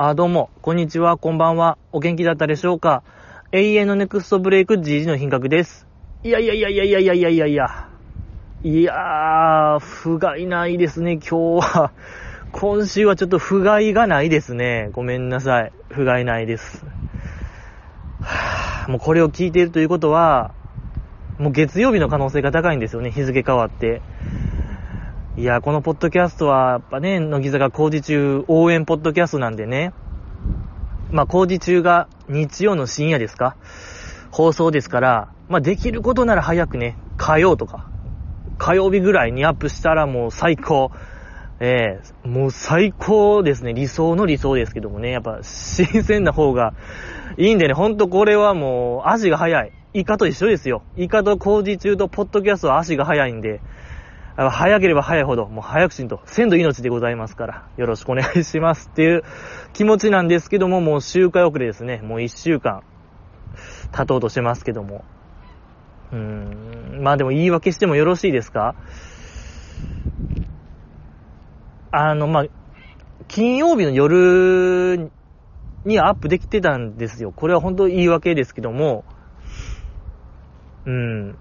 [0.00, 1.76] あ、どうも、こんにちは、こんばんは。
[1.90, 3.02] お元気だったでしょうか
[3.50, 5.88] 永遠のネクストブレイク GG の品格です。
[6.22, 7.88] いやいやいやいやいやいやいやいやいや。
[8.62, 11.92] いやー、不甲斐ないですね、今日は。
[12.52, 14.90] 今週はちょっと不甲斐がないですね。
[14.92, 15.72] ごめんなさい。
[15.88, 16.86] 不甲斐ないです。
[18.20, 20.54] はぁ、もうこれを聞いているということは、
[21.38, 24.00] もう月曜日の可能性が高いんですよね、日付変わって。
[25.38, 29.92] いや、このポッドキャストは、やっぱね、乃木坂工事中応援ポッドキャストなんでね。
[31.12, 33.56] まあ、工事中が日曜の深夜ですか？
[34.32, 37.88] 放送ですから、まあ、できることなら早くね、火曜とか、
[38.58, 40.90] 火曜日ぐらいにアップしたらもう最高。
[41.60, 43.72] ええー、もう最高ですね。
[43.74, 45.12] 理想の理想ですけどもね。
[45.12, 46.74] やっぱ新鮮な方が
[47.36, 49.72] いいんでね、ほんとこれはもう足が速い。
[49.94, 50.82] イカと一緒ですよ。
[50.96, 53.60] イカと工事中とポッドキャストは足が速いんで、
[54.38, 59.24] 早ければ早いほど、もう早くしんと、鮮度命でございますから、よろしくお願いしますっていう
[59.72, 62.00] 気持ちなんですけども、もう周回遅れですね。
[62.04, 62.84] もう一週間、
[63.90, 65.04] 経とうとしてますけども。
[66.12, 68.76] うーん、まあでも言い訳してもよろしいですか？
[71.90, 72.44] あの、まあ、
[73.26, 75.10] 金曜日の夜
[75.84, 77.32] にアップできてたんですよ。
[77.32, 79.04] これは本当言い訳ですけども、
[80.86, 81.36] うん。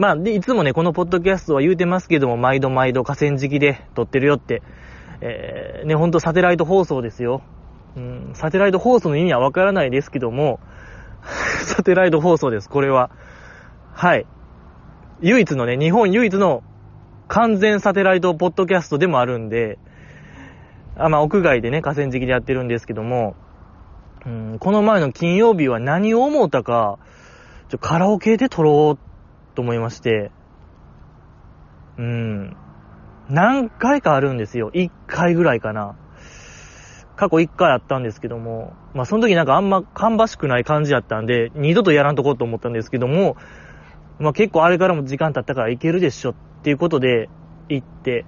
[0.00, 4.62] まあ、で、いつもね、このポッドキャストは言うてますけども、毎度毎度河川敷で撮ってるよって。
[5.20, 7.42] えー、ね、ほんとサテライト放送ですよ。
[7.98, 10.58] うん、サテライト放送の意味はわからないですけども、
[11.66, 13.10] サテライト放送です、これは。
[13.92, 14.24] はい。
[15.20, 16.62] 唯一のね、日本唯一の
[17.28, 19.78] 完全サテライトポッドキャストでもあるんで、
[20.96, 23.36] あまあ、屋外でね、河川敷でやってるんですけども、
[24.24, 26.98] うん、この前の金曜日は何を思ったか、
[27.68, 29.09] ちょ、カラオケで撮ろう
[29.54, 30.30] と思いまして、
[31.98, 32.56] うん。
[33.28, 34.70] 何回かあるんですよ。
[34.72, 35.96] 1回ぐらいかな。
[37.16, 43.36] 過去1回あったんですけども、まあその時なんかあんま芳しくない感じやったんで、二度とやらんとこうと思ったんですけども、
[44.18, 47.28] まあ結構あれからも時間経ったからいけるでしょっていうことで
[47.68, 48.24] 行って、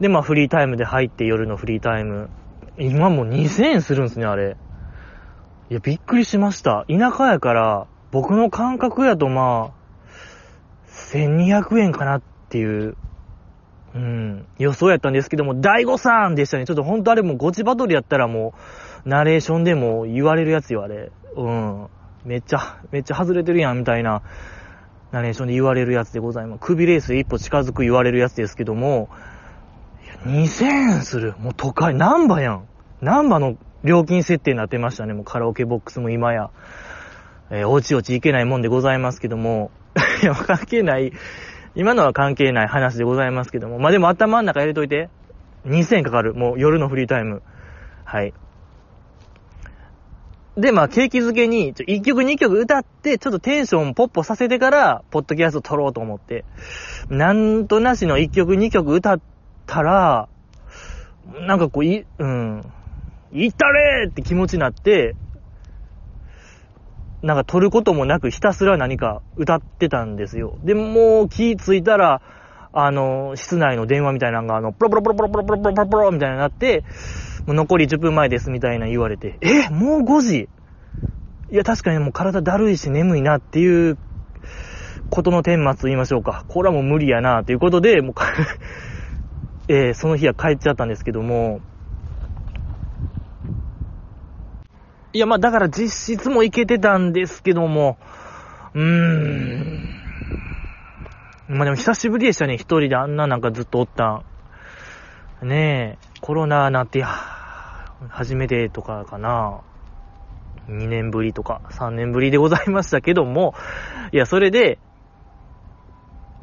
[0.00, 2.30] でまあフリータイムで入って夜のフリータイム。
[2.78, 4.56] 今もう2000円するんですね、あれ。
[5.70, 6.84] いや、びっくりしました。
[6.88, 9.78] 田舎やから、僕の感覚やとまあ、
[11.12, 12.96] 1200円かなっていう、
[13.94, 16.66] うん、予想やったんですけども、大悟さんでしたね。
[16.66, 18.54] ちょっと本当あれもゴチバトルやったらも
[19.04, 21.10] う、ナレーションでも言われるやつよ、あれ。
[21.36, 21.88] うん。
[22.24, 24.22] めっちゃ、めっちゃ外れてるやん、みたいな、
[25.12, 26.60] ナレーションで言われるやつでございます。
[26.60, 29.08] 首レース一歩近づく言われるやつですけども、
[30.26, 31.34] 2000円する。
[31.38, 32.68] もう都会、ナンバやん。
[33.00, 35.14] ナンバの料金設定になってましたね。
[35.14, 36.50] もうカラオケボックスも今や。
[37.50, 39.70] えー、おちおちいけないもんでございますけども、
[40.22, 41.12] いや、関係ない、
[41.74, 45.08] 今のは関係ない話でございますけども、まあ、でも頭の中入れといて、
[45.66, 46.34] 2000円かかる。
[46.34, 47.42] もう夜のフリータイム。
[48.04, 48.32] はい。
[50.56, 56.44] で、まあ、景気づけに、ちょ1曲2曲歌って、ちょっとテンションポッポさせてから、ポッドキャスト撮ろうと思って、
[57.08, 59.20] なんとなしの1曲2曲歌っ
[59.66, 60.28] たら、
[61.46, 62.64] なんかこう、い、うん、
[63.32, 65.14] いったれーって気持ちになって、
[67.22, 70.56] なんか撮ることもなくひたすら何か歌ってたんですよ。
[70.62, 72.22] で、もう気ついたら、
[72.72, 76.84] あの、室内の電話みたいなのが、あの、プロプロプロプロプロプロプロプロプロみたいになって、
[77.46, 80.48] もう残り10分前ですみたいな言われて、えもう5時？
[81.50, 83.98] いや、確かにもう体だるいし眠いなっていう
[85.08, 86.44] ことの顛末と言いましょうか。
[86.46, 88.14] これはもう無理やなということで、もう
[89.68, 91.60] えー、その日は帰っちゃったんですけども、
[95.18, 97.98] いや、まあだから実質もいけてたんですけども、
[98.72, 99.80] うーん。
[101.48, 104.22] まあでも久しぶりでしたね、一人であんななんかずっとおった
[105.42, 105.48] ん。
[105.48, 109.60] ねえ、コロナなって、初めてとかかな。
[110.68, 113.56] 2年ぶりとか3年ぶりでございましたけども、
[114.12, 114.78] いや、それで、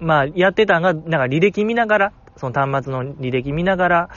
[0.02, 4.10] まあ、やってたんが、なんか履歴見ながら、その端末の履歴見ながら、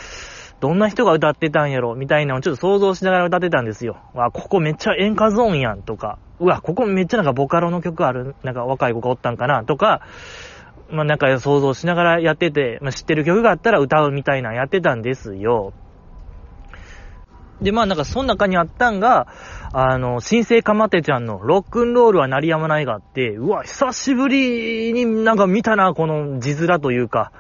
[0.60, 1.94] どんな人が歌ってたんやろ？
[1.94, 3.97] みたいなのをちょっと想像しながら歌ってたんですよ。
[4.15, 10.03] わ、ここめっちゃ演歌ゾーンやんとか、うわ、ここめっちゃなんかボカロの曲ある、なんか若い子がおったんかなとか、
[10.91, 15.72] まあなんか想像しながらやってて、まあ知ってる曲があったら歌うみたいなやってたんですよ。
[17.60, 19.27] で、まあなんかその中にあったんが、
[19.72, 27.33] あの、新生かまてちゃんのロックンロールは鳴りやまないがあって、うわ、久しぶりになんか見たな、この字面というか、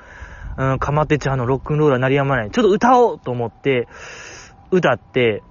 [0.58, 2.50] うん、かまってちゃんのロックンロールは鳴りやまない。
[2.50, 3.86] ちょっと歌おうと思って、
[4.72, 5.44] 歌って、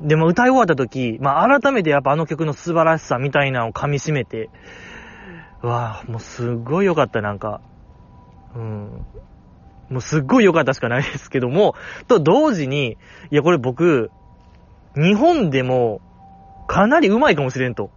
[0.00, 4.48] でも歌い終わった時、まあ改めてやっぱあの曲の素晴らしさみたいなのを噛み締めて、
[5.60, 7.60] わあもうすっごい良かった、なんか。
[8.54, 9.06] うん。
[9.90, 11.74] もうすっごい良かったしかないですけども、
[12.06, 12.96] と同時に、
[13.30, 14.10] いや、これ僕、
[14.94, 16.00] 日本でも、
[16.66, 17.90] かなり上手いかもしれんと。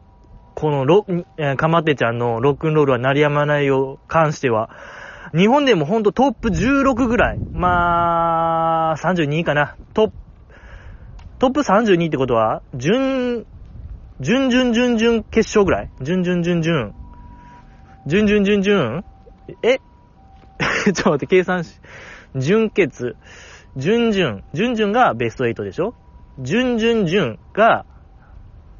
[0.61, 4.69] このロ、え、かまってちゃんのロックンロールは鳴りやまないを関しては、
[5.35, 7.39] 日本でもほんとトップ16ぐらい。
[7.51, 9.75] まあ、32かな。
[9.95, 10.13] トップ、
[11.39, 13.47] トップ32ってことは、準、
[14.19, 16.93] 準準準準決勝ぐらい準準準準。
[18.05, 19.03] 準準準準
[19.63, 19.79] え？
[20.85, 21.81] ちょっと待って、計算し、
[22.35, 23.15] 準決、
[23.77, 25.95] 準々、準々がベスト8でしょ？
[26.37, 27.87] 準々準が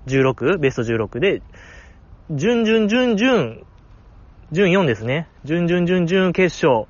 [0.07, 0.57] 16?
[0.57, 1.42] ベスト16で、
[2.33, 3.57] 準々準々、
[4.51, 5.28] 準4ですね。
[5.44, 6.88] 準々準々決勝、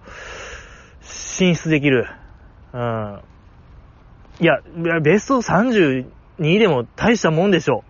[1.02, 2.08] 進出できる。
[2.74, 3.22] うん。
[4.40, 4.60] いや、
[5.02, 6.06] ベスト32
[6.40, 7.84] でも大したもんでしょ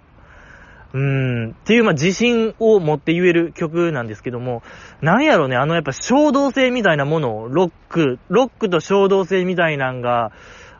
[0.93, 0.97] う。
[0.97, 4.61] うん、っていう、ま、自信を持って言える曲なんですけども、
[5.01, 10.31] なんやろね、あの、やっぱ衝動性みたいなものを、ロック、ロックと衝動性みたいなんが、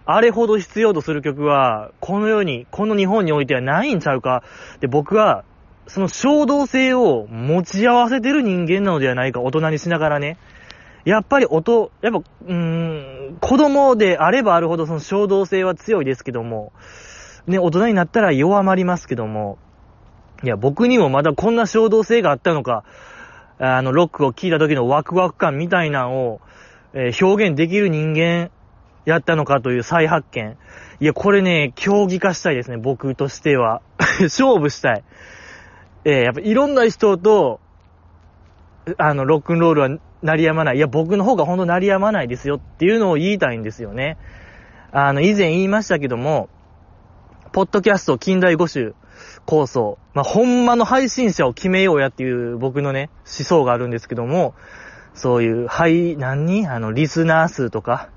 [0.06, 4.44] あれほど必要とする曲は、この世に、この日本においてはないんちゃうか。
[4.82, 5.46] で、僕は、
[5.88, 10.38] その衝動性を持ち合わせてる人間なのではないか、大人にしながらね。
[11.04, 12.54] やっぱり音、やっぱ、うー
[13.32, 16.74] ん、子供であればあるほどその衝動性は強いですけども、
[17.48, 19.58] ね、大人になったら弱まりますけども、
[20.44, 22.84] いや、僕にもまだこんな衝動性があったのか、
[23.60, 26.42] あの、ロックを聴いた時のワクワク感みたいなのを、
[26.94, 28.50] えー、表現できる人間
[29.06, 30.58] やったのかという再発見。
[31.00, 33.82] いや、これね、競技化したいですね、僕としては。
[34.22, 35.04] 勝負したい。
[36.04, 37.60] えー、やっぱいろんな人と、
[38.98, 39.90] あの、ロックンロールは
[40.24, 40.78] 鳴りやまない。
[40.78, 44.18] いや、僕の方がほんと鳴りやまないですよっていうのを言いたいんですよね。
[44.92, 46.50] あの、以前言いましたけども、
[47.52, 48.94] ポッドキャスト近代五種
[49.46, 49.98] 構想。
[50.14, 54.56] まあ、ほんまの配信者を決めようやっていう僕のね、思想があるんですけども、
[55.14, 56.68] そういう、はい、何？
[56.68, 58.10] あの、リスナー数とか、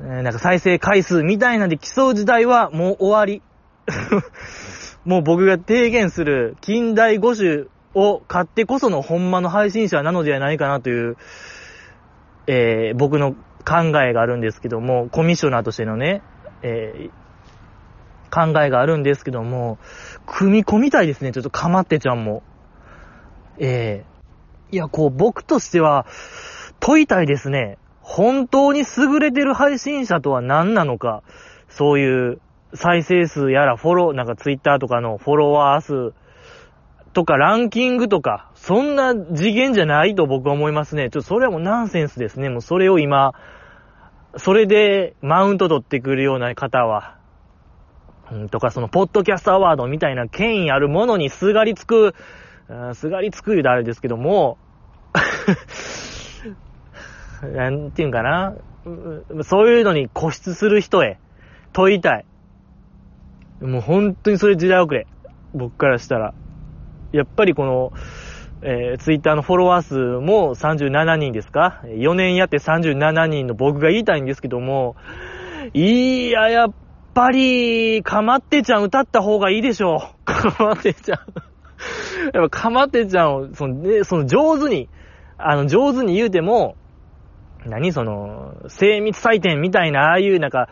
[0.00, 3.42] えー、なんか再生回数みたいなんで競う時代はもう終わり。
[5.08, 7.64] もう僕が提言する近代五種
[7.94, 11.16] を買ってこそのほんまの配信者なのではないかなという、
[12.46, 16.20] えー、僕の考えがあるんですけども、コミッショナーとしてのね、
[16.60, 19.78] えー、考えがあるんですけども、
[20.26, 22.42] 組み込みたいですね、ちょっとかまってちゃんも。
[23.56, 26.04] えー、いや、こう、僕としては、
[26.80, 27.78] 問いたいですね。
[28.02, 31.22] 本当に優れてる配信者とは何なのか、
[31.70, 32.40] そういう
[32.74, 36.12] 再生数やらフォロー、なんかツイッターとかのフォロワー数
[37.12, 41.10] とかランキングとか、そんな次元じゃないと僕は思いますね。
[41.10, 42.50] ちょっとそれはもうナンセンスですね。
[42.50, 43.32] もうそれを今、
[44.36, 47.16] それでマウント取ってくるような方は、
[48.30, 52.14] うんとか、その、ポッドキャストアワードみたいな権威あるものにすがりつく、
[52.92, 54.58] すがりつく言うとあれですけども、
[57.42, 58.54] なんていうんかな、
[59.42, 61.18] そういうのに固執する人へ
[61.72, 62.24] 問いたい。
[63.60, 65.06] もう本当にそれ時代遅れ。
[65.54, 66.34] 僕からしたら。
[67.12, 67.92] やっぱりこの、
[68.62, 74.96] えー、ツイッターのフォロワー数も37人ですか ?4 年やって37人の僕が言いたいんですけども、
[75.74, 76.74] いや、やっ
[77.14, 80.24] ぱり、かまってちゃん歌った方がいいでしょう。
[80.24, 81.18] かまってちゃん
[82.34, 84.88] やっぱかまってちゃんを、その、ね、その上手に、
[85.36, 86.76] あの、上手に言うても、
[87.66, 90.68] 何その、精密採点みたいな、ああいうなんか、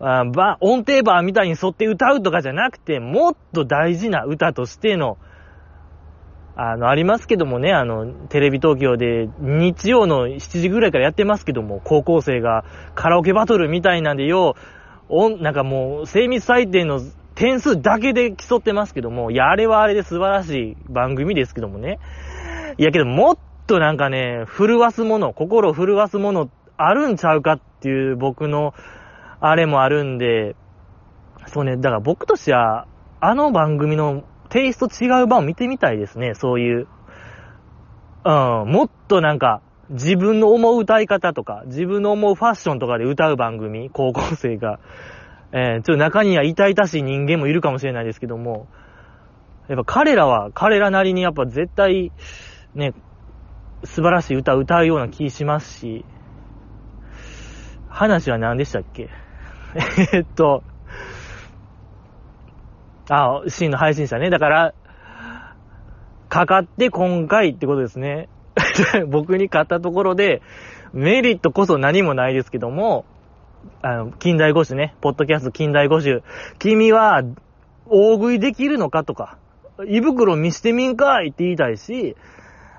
[0.00, 5.18] あバ音程バーみたいに沿って歌うとかじゃなくて、もっと大事な歌としての、
[6.56, 12.64] あの、ありますけどもね、あの、テレビ東京で日曜の7時ぐらいからやってますけども、高校生が
[12.94, 14.56] カラオケバトルみたいなんでよ
[15.08, 17.00] う、なんかもう、精密採点の
[17.34, 22.00] 点数だけで競ってますけども、いや、あれはあれで素晴らしい番組ですけどもね。
[22.76, 23.38] いやけど、もっ
[23.68, 28.74] となんかね、震わすもの、心震わすものあるんちゃうかっていう僕の、
[29.40, 30.56] あれもあるんで、
[31.46, 32.86] そうね、だから僕としては、
[33.20, 36.88] あの番組のテイスト違う版を見てみたいですね、そういう。
[38.24, 38.32] うん、
[38.70, 44.80] もっとなんか、自分の思う歌い方とか、自分の思うファッションとかで歌う番組、高校生が、
[45.52, 48.68] えー、ちょっと中には痛々しい人間もいるかもしれないですけども、
[49.68, 52.12] やっぱ彼らは彼らなりにやっぱ絶対、
[52.74, 52.92] ね、
[53.84, 56.04] 素晴らしい歌を歌うような気しますし、
[57.88, 59.08] 話は何でしたっけ？
[60.12, 60.62] えっと、
[63.08, 64.30] あ、シーンの配信者ね。
[64.30, 64.74] だから、
[66.28, 68.28] かかって今回ってことですね。
[69.08, 70.42] 僕に買ったところで、
[70.92, 73.04] メリットこそ何もないですけども、
[73.82, 76.22] あの、近代五種ね、ポッドキャスト近代五種、
[76.58, 77.22] 君は、
[77.86, 79.38] 大食いできるのかとか、
[79.86, 82.16] 胃袋見してみんかいって言いたいし、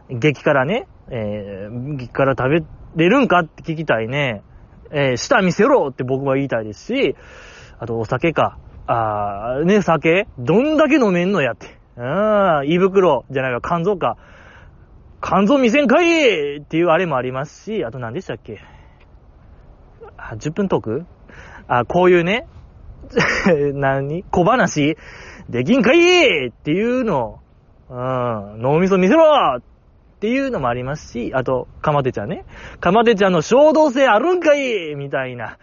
[0.10, 2.64] 激辛ね、えー、激辛食べ
[2.96, 4.44] れるんかって聞きたいね。
[4.92, 7.16] えー、舌見せろって僕は言いたいですし、
[7.80, 8.58] あとお酒か。
[8.88, 10.28] あー、ね、酒？
[10.40, 11.78] どんだけ飲めんのやって。
[11.96, 14.18] うん、胃袋じゃないか、肝臓か。
[15.22, 18.60] 肝臓見せんかいっていうあれもありますし、あと何でしたっけ？
[20.18, 21.06] あ、10分トーク？
[21.68, 22.48] あ、こういうね、
[23.76, 24.24] 何？
[24.24, 24.98] 小話？
[25.50, 27.40] できんかいっていうのを。
[27.92, 27.94] う
[28.58, 29.60] ん、脳みそ見せろ
[30.20, 32.44] っていうのもありますし、あと、かまてちゃんね。
[32.82, 35.58] かまてちゃんの衝動性あるんかいみたいな。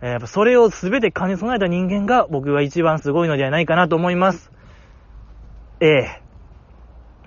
[0.00, 4.52] え、やっぱそれをすべて兼ね備えた人間が僕は一番すごいのではないかなと思います。
[5.80, 6.22] ええ、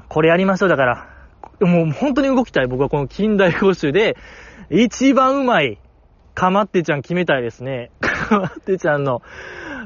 [0.07, 1.09] これやりましょうだから。
[1.59, 2.67] もう本当に動きたい。
[2.67, 4.15] 僕はこの近代講習で、
[4.69, 5.81] 一番うまい、
[6.33, 7.91] かまってちゃん決めたいですね。
[7.99, 9.21] かまってちゃんの、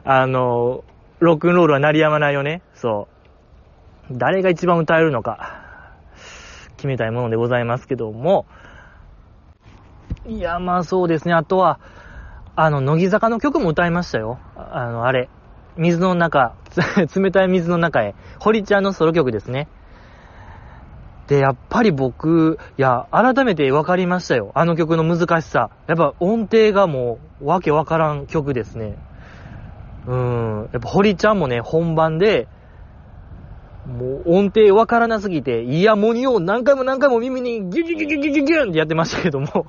[0.03, 0.84] あの、
[1.20, 2.62] ロックンロールは鳴りやまないよね。
[2.75, 3.08] そ
[4.12, 4.18] う。
[4.18, 5.71] 誰が一番歌えるのか、
[6.82, 8.48] 決めたいものでございますけども。
[10.28, 11.34] いや、まあそうですね。
[11.36, 11.80] あとは、
[12.56, 14.40] あの、乃木坂の曲も歌いましたよ。
[14.56, 15.30] あの、あれ。
[15.78, 16.56] 水の中、
[17.16, 18.16] 冷たい水の中へ。
[18.40, 19.68] 堀ちゃんのソロ曲ですね。
[21.28, 24.52] で、やっぱり僕、いや、改めて分かりましたよ。
[24.56, 25.70] あの曲の難しさ。
[25.88, 28.98] やっぱ音程がもう、わけわからん曲ですね。
[30.08, 30.70] うん。
[30.74, 32.48] やっぱ堀ちゃんもね、本番で、
[33.86, 39.66] もう音程わからなすぎて、イヤモニを何回も何回も耳にギュギュギュギュギュギュギュンってやってましたけども、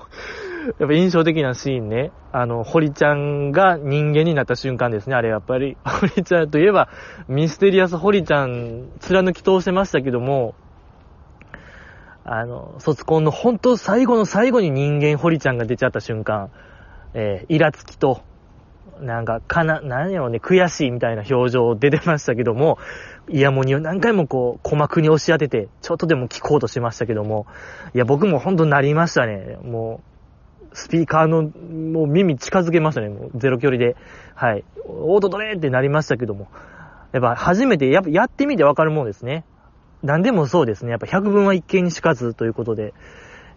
[0.78, 2.12] やっぱ印象的なシーンね。
[2.30, 5.76] あの、堀ちゃんが人間になった瞬間ですね、あれやっぱり。
[5.84, 6.88] 堀ちゃんといえば、
[7.26, 10.54] ミステリアス堀ちゃん、貫き通してましたけども、
[12.24, 16.50] あの、卒コンの本当最後の最後に人間堀ちゃんが出ちゃった瞬間、
[17.14, 18.22] えー、イラつきと、
[19.00, 22.78] なんか、かな、何やろうね、悔しいみたいな表情出てましたけども、
[23.28, 27.46] イヤモニを何回もこう、鼓膜に押し当てて、ちょっとでも聞こうとしましたけども、
[27.94, 29.58] いや、僕もほんとなりましたね。
[29.62, 30.00] も
[30.72, 33.08] う、スピーカーの、もう耳近づけましたね。
[33.08, 33.96] もうゼロ距離で。
[34.34, 34.64] はい。
[34.86, 36.48] オートドレーってなりましたけども。
[37.12, 39.44] やっぱ初めて、やっぱやってみてわかるもんですね。
[40.02, 40.90] 何でもそうですね。
[40.90, 42.94] やっぱ百分は一見にしかずということで、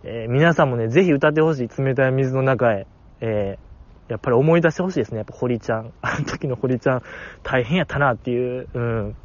[0.04, 1.70] えー、皆さんもね、ぜひ歌ってほしい。
[1.82, 2.86] 冷たい水の中へ。
[3.22, 5.18] えー、やっぱり思い出してほしいですね。
[5.18, 5.94] やっぱ堀ちゃん。
[6.02, 7.02] あの時の堀ちゃん、
[7.44, 9.16] 大変やったなっていう、うん。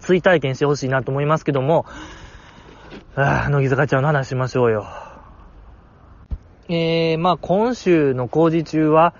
[0.00, 1.86] 追体験してほしいなと思いますけども、
[3.14, 4.86] ああ、乃木坂ちゃんの話しましょうよ。
[6.68, 9.14] えー、まあ今週の工事中は、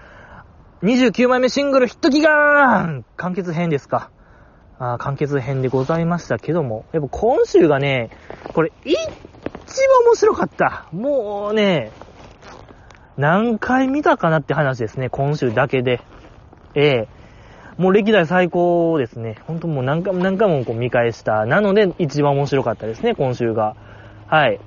[0.83, 4.11] 29枚目シングルヒット祈願完結編ですか。
[4.79, 8.11] ああ完結編でございましたけども、やっぱ今週がね、
[8.53, 9.05] これ一番
[10.05, 10.87] 面白かった。
[10.93, 11.93] もうね、
[13.17, 16.03] 何回見たかなって話ですね、今週だけで。
[16.75, 17.16] ええ
[17.79, 19.37] もう歴代最高ですね。
[19.47, 21.45] ほんともう何回も何回もこう見返した。
[21.45, 23.77] なので、一番面白かったですね、今週が。
[24.27, 24.61] はい。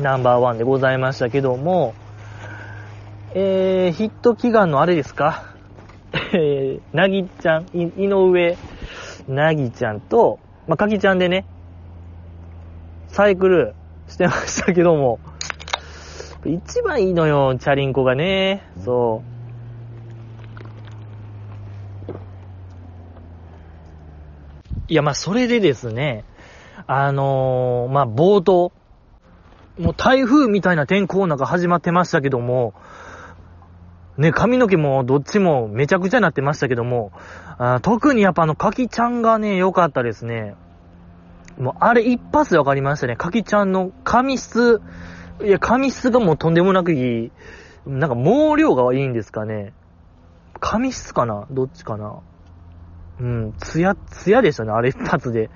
[0.00, 1.94] ナンバーワンでございましたけども、
[3.34, 5.44] えー、ヒット祈願のあれですか？
[6.34, 8.56] えー、なぎちゃん、い、井上、
[9.28, 11.46] なぎちゃんと、まあ、かきちゃんでね、
[13.08, 13.74] サイクル
[14.08, 15.18] してましたけども、
[16.44, 18.62] 一番いいのよ、チャリンコがね。
[18.84, 19.31] そう。
[24.92, 26.22] いや、まあ、それでですね、
[26.86, 28.72] あのー、まあ、冒頭、
[29.78, 32.74] もう台風みたいな天候の中始まってましたけども、
[34.18, 37.10] ね、髪の毛もどっちもめちゃくちゃなってましたけども、
[37.56, 40.56] あ特にやっぱあの、かきちゃんがね、良かったですね。
[41.56, 43.16] もう、あれ一発で分かりましたね。
[43.16, 44.82] かきちゃんの髪質、
[45.42, 47.32] いや、髪質がもうとんでもなくいい。
[47.86, 49.72] なんか毛量がいいんですかね。
[50.60, 51.46] 髪質かな？
[51.50, 52.20] どっちかな？
[53.22, 55.48] うん、つや、つやでしたね、あれ一発で。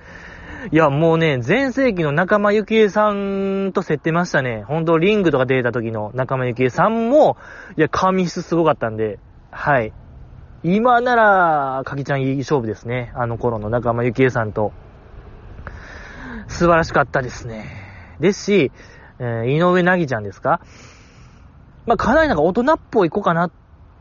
[0.71, 4.63] いや、もうね、前世紀の仲間由紀恵さんと競ってましたね。
[4.63, 7.37] ほんと、リングとか出た時の仲間由紀恵さんも、
[7.75, 9.19] いや、髪質すごかったんで、
[9.51, 9.93] はい。
[10.63, 13.11] 今なら、かきちゃんいい勝負ですね。
[13.15, 14.71] あの頃の仲間由紀恵さんと。
[16.47, 17.65] 素晴らしかったですね。
[18.19, 18.71] ですし、
[19.19, 20.61] えー、井上なぎちゃんですか？
[21.85, 23.51] まあ、かなりなんか大人っぽい子かなっ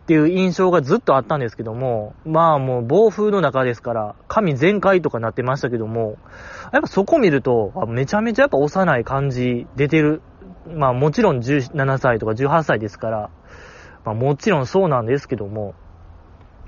[0.06, 6.16] っていう印象がずっとあったんですけども、まあもう暴風の中ですから、神全開とかなってましたけども、
[6.72, 10.22] やっぱそこ見ると、めちゃめちゃやっぱ幼い感じ出てる。
[10.68, 13.30] まあもちろん17歳とか18歳ですから、
[14.04, 15.74] まあもちろんそうなんですけども、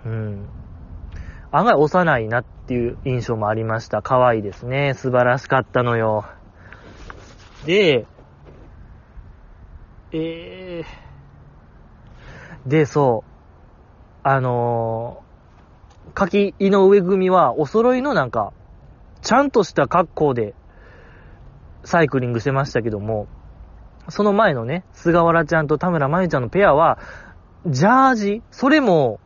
[0.04, 0.48] うん。
[1.52, 4.02] 案外幼いなっていう印象もありました。
[4.02, 4.94] 可愛いですね。
[4.94, 6.24] 素晴らしかったのよ。
[7.66, 8.04] で、
[10.10, 13.27] えー、で、そう、
[14.30, 18.52] あのー、柿井上組はお揃いのなんか、
[19.22, 20.54] ちゃんとした格好で
[21.82, 23.26] サイクリングしてましたけども、
[24.10, 26.98] その前のね、菅原ちゃんと田村真由ちゃんのペアは、
[27.64, 29.18] ジャージそれも、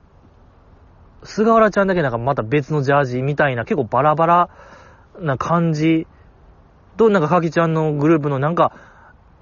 [1.25, 4.51] 菅原ちゃんだけなんかまた別のジャージみたいな、結構バラバラ
[5.19, 6.07] な感じ
[6.97, 8.73] と、なんかかきちゃんのグループのなんか、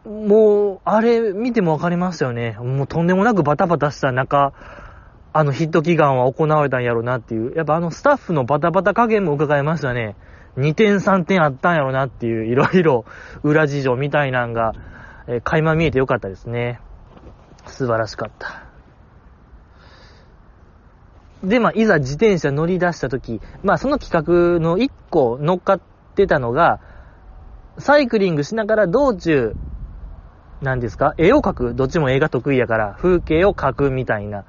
[0.07, 2.53] もう、あれ見てもわかりましたよね。
[2.53, 4.55] もうとんでもなくバタバタした中、
[5.33, 7.55] あのヒット祈願は行われたんやろうなっていう。
[7.57, 10.17] やっぱあのスタッフのバタバタ加減も伺いましたね。
[10.57, 13.05] 2点3点あったんやろうなっていう、いろいろ
[13.43, 14.73] 裏事情みたいなんが、
[15.29, 16.81] えー、垣間見えてよかったですね。
[17.67, 18.65] 素晴らしかった。
[21.45, 25.81] で、まあ、いざ自転車乗り出した時、まあ、その企画の1個乗っかっ
[26.15, 26.81] てたのが、
[27.79, 29.55] サイクリングしながら道中、
[30.61, 31.15] 何ですか？
[31.17, 31.75] 絵を描く？
[31.75, 34.45] どっちも絵が得意やから、風景を描くみたいな、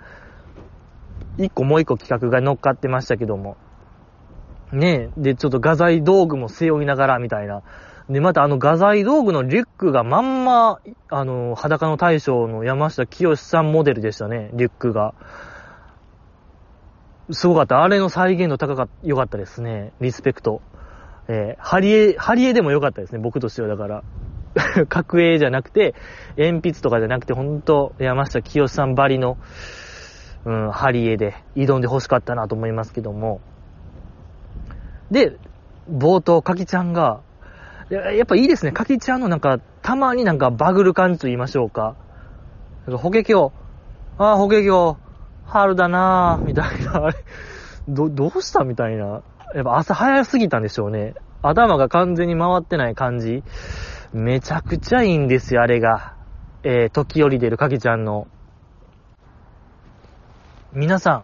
[1.38, 3.58] 一個もう一個企画が乗っかってましたけども。
[4.72, 5.22] ねえ。
[5.22, 7.62] で、ちょっと画材道具も背負いながら、みたいな。
[8.10, 15.14] で、またあの画材道具のリュックがまんま、あの、裸の大将の山下清さんモデルでしたね、リュックが。
[17.32, 17.84] すごかった。
[17.84, 19.94] あれの再現度高かった、良かったですね。
[20.02, 20.62] リスペクト。
[21.28, 23.68] えー、ハリエ、ハリエでも良かったですね、僕としては。
[23.68, 24.04] だから、
[24.90, 25.96] 角絵じゃなくて、
[26.38, 29.38] 鉛筆とかじゃなくて、ほんと、山下清さんばりの、
[30.46, 33.42] うん、ハリエで挑んで欲しかったなと思いますけども。
[35.12, 35.38] で、
[35.90, 37.22] 冒頭、かきちゃんが、
[37.90, 38.72] やっぱいいですね。
[38.72, 41.96] かきちゃんのなんか、たまになんかバグる感じと言いましょうか。
[42.88, 43.52] なんか、法華経、
[44.18, 44.98] ああ、法華経、
[45.46, 47.18] 春だなぁ、みたいな、あれ、
[47.88, 49.24] ど、どうしたみたいな。
[49.54, 51.14] やっぱ朝早すぎたんでしょうね。
[51.42, 53.44] 頭が完全に回ってない感じ。
[54.14, 56.16] めちゃくちゃいいんですよ、あれが。
[56.64, 58.28] えー、時折出るかけちゃんの。
[60.74, 61.24] 皆さん、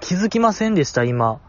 [0.00, 1.04] 気づきませんでした？
[1.04, 1.40] 今。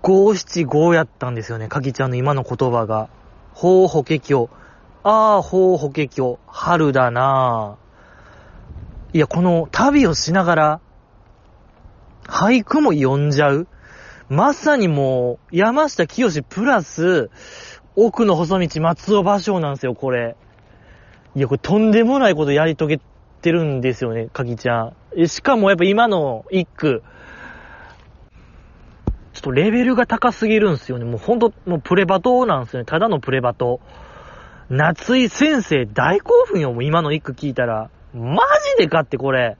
[0.00, 3.08] 五七五やったんですよね、かきちゃんの今の言葉が。
[3.52, 4.48] ほうほけきょ。
[5.02, 6.38] ああ、ほうほけきょ。
[6.46, 9.16] 春だなぁ。
[9.16, 10.80] いや、この旅をしながら、
[12.28, 13.66] 俳句も読んじゃう
[14.28, 17.30] まさにもう、山下清プラス、
[17.96, 20.36] 奥の細道松尾芭蕉なんですよ、これ。
[21.34, 23.00] いや、これとんでもないことやり遂げ
[23.42, 24.96] てるんですよね、かきちゃん。
[25.26, 27.02] しかもやっぱ今の一句、
[29.32, 31.04] ちょっとレベルが高すぎるんですよね。
[31.04, 32.84] もうほんと、もうプレバトなんですよね。
[32.86, 33.80] ただのプレバト。
[34.70, 37.90] 夏井先生大興奮よ、もう今の一句聞いたら。
[38.14, 38.36] マ
[38.76, 39.56] ジでかってこれ。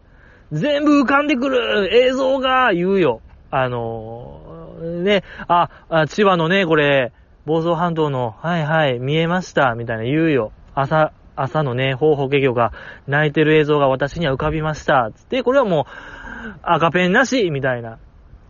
[0.53, 3.21] 全部浮かんでくる映像が言うよ。
[3.51, 7.12] あのー、ね、あ、あ千葉のね、これ、
[7.45, 10.53] 房総半島の、はいはい、見えました、みたいな言うよ。
[10.75, 12.73] 朝、朝のね、方法華業が
[13.07, 15.11] 泣いてる映像が私には浮かびました。
[15.14, 17.99] つって、これはもう、赤ペンなしみたいな。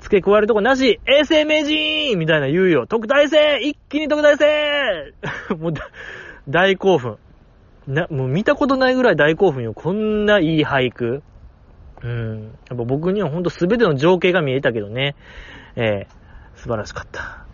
[0.00, 2.86] 付け加えるとこなし衛星名人みたいな言うよ。
[2.86, 5.14] 特大生一気に特大生
[5.56, 5.72] もう、
[6.48, 7.16] 大興奮。
[7.86, 9.72] な、もう見たことないぐらい大興奮よ。
[9.72, 11.22] こんないい俳句。
[12.02, 12.42] うん。
[12.68, 15.16] やっぱ僕にはほんと全ての情景が見えたけどね。
[15.76, 17.46] えー、素晴らしかった。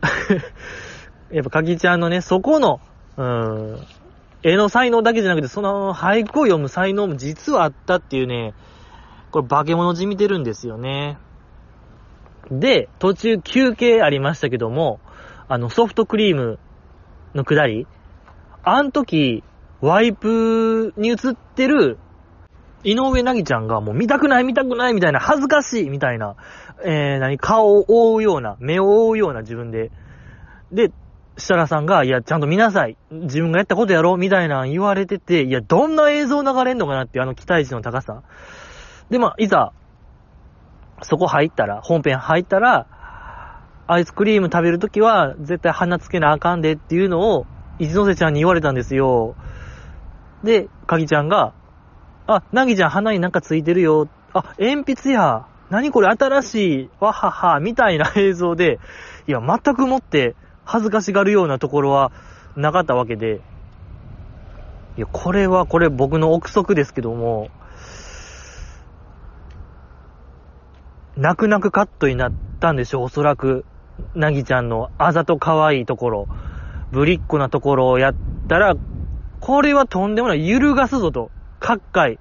[1.30, 2.80] やっぱかきちゃんのね、そこの、
[3.16, 3.78] うん、
[4.42, 8.54] 絵の才能だけじゃなくて、その俳句を読む才能も実はあったっていうね、
[9.30, 11.18] これ化け物じみてるんですよね。
[12.50, 15.00] で、途中休憩ありましたけども、
[15.48, 16.58] あの、ソフトクリーム
[17.34, 17.86] のくだり、
[18.64, 19.44] あん時、
[19.80, 21.98] ワイプに映ってる
[22.82, 26.36] 井上なぎちゃんがもう見たくない見たくないみたいな、恥ずかしいみたいな、
[26.84, 29.90] えー、何、顔を覆うような、目を覆うような自分で。
[30.72, 30.90] で、
[31.40, 32.96] 設楽さんが、いや、ちゃんと見なさい。
[33.10, 38.22] 自分がやったことやろみたいな言われてて、いや、どんな映像流れんのかなっていうあの期待値の高さ。
[39.10, 39.72] で、まあ、いざ、
[41.02, 42.86] そこ入ったら、本編入ったら、
[43.86, 47.46] アイスクリーム食べるときは、絶対鼻つけなあかんでっていうのを、
[47.78, 49.34] 一ノ瀬ちゃんに言われたんですよ。
[50.44, 51.54] で、かぎちゃんが、
[52.26, 54.08] あ、なぎちゃん鼻になんかついてるよ。
[54.32, 55.46] あ、鉛筆や。
[55.70, 56.90] 何これ新しい。
[57.00, 57.60] わはは。
[57.60, 58.78] みたいな映像で、
[59.26, 60.36] いや、全くもって
[60.70, 62.12] 恥ずかしがるようなところは
[62.54, 63.40] なかったわけで、
[64.96, 67.48] いや、これはこれ僕の憶測ですけども、
[71.16, 73.64] 泣く泣くカットになったんでしょう、おそらく。
[74.14, 76.28] なぎちゃんのあざと可愛いところ、
[76.92, 78.14] ぶりっ子なところをやっ
[78.46, 78.74] たら、
[79.40, 80.48] これはとんでもない。
[80.48, 81.32] 揺るがすぞと。
[81.58, 82.20] 各界、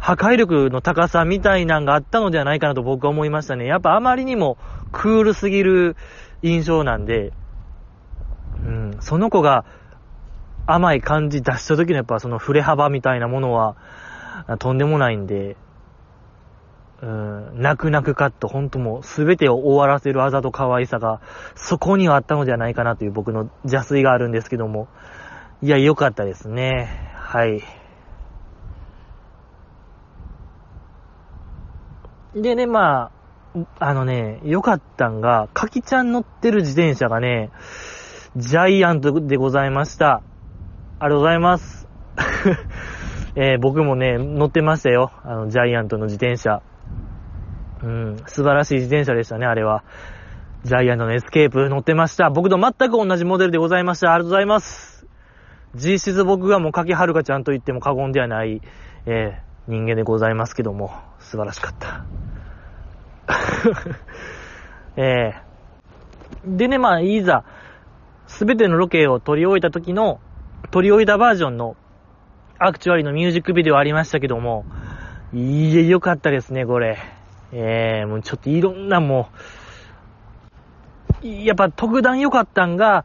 [0.00, 3.66] 破壊力の高さみたいなんがあったのではないかなと僕は思いましたね。
[3.66, 4.58] やっぱあまりにも
[4.90, 5.94] クールすぎる
[6.42, 7.32] 印象なんで、
[8.64, 9.64] うん、その子が
[10.66, 13.76] 甘い感じ出した時のやっぱその振れ幅みたいなものは
[14.58, 15.56] とんでもないんで、
[17.02, 21.20] うん、泣く泣くカット、ほんともう全てを終わらせるあざと可愛さが
[21.54, 24.88] そこにはあったのではないかなという僕の邪推があるんですけども、
[25.62, 26.88] いや、良かったですね。
[27.16, 27.62] はい。
[32.34, 33.19] でね、まあ、
[33.78, 37.50] あのね、良かったんが、賀喜ちゃん乗ってる自転車がね、
[38.36, 40.22] Giant でございました。
[41.00, 41.88] ありがとうございます。
[43.34, 45.10] えー、僕もね、乗ってましたよ。
[45.24, 46.62] あの、 Giant の自転車。
[47.82, 49.82] うん、素晴らしい自転車でしたね、あれは。
[50.64, 52.30] Giant の Escape 乗ってました。
[52.30, 54.12] 僕と全く同じモデルでございました。
[54.12, 55.06] ありがとうございます。
[55.74, 58.60] 実質僕がもう賀喜遥香ちゃんと言っても過言ではない、
[59.06, 62.04] えー、人間でございますけども、素晴らしかった。
[64.96, 67.44] えー、でね、まあ、いざ、
[68.26, 70.20] すべてのロケを撮り終えた時の、
[70.70, 71.76] 撮り終えたバージョンの、
[72.58, 74.64] アクチュアリのミュージックビデオありましたけども、
[75.32, 76.98] いいえ、よかったですね、これ。
[77.52, 79.28] えー、もうちょっといろんなも
[81.22, 83.04] う、やっぱ特段良かったんが、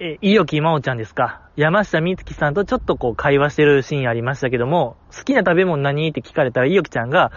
[0.00, 1.42] えー、いよきまおちゃんですか。
[1.56, 6.08] 山下美月さんとちょっとこう会話してるシーンありましたけども、好きな食べ物何？
[6.08, 7.32] って聞かれたらいよきちゃんが、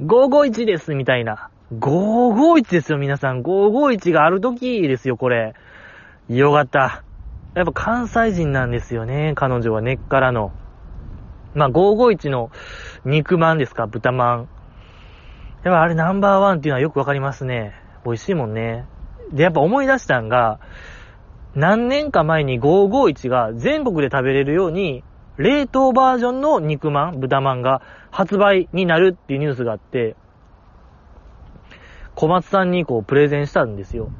[0.00, 1.50] 551ですみたいな。
[1.74, 3.42] 551ですよ、皆さん。
[3.42, 5.54] 551がある時ですよ、これ。
[6.28, 7.02] よかった。
[7.54, 10.52] やっぱ関西人なんですよね、彼女は根っからの。
[11.54, 12.50] まあ、551の
[13.04, 14.48] 肉まんですか、豚まん。
[15.64, 17.74] やっぱあれナンバーワンっていうのはよくわかりますね。
[18.04, 18.86] 美味しいもんね。
[19.32, 20.58] で、やっぱ思い出したんが、
[21.54, 25.04] 何年か前に551が全国で食べれるように、
[25.36, 30.16] 冷凍バージョンの肉まん、豚まんが発売になるっていうニュースがあって、
[32.14, 34.12] 小松さんにこうプレゼンしたんですよ。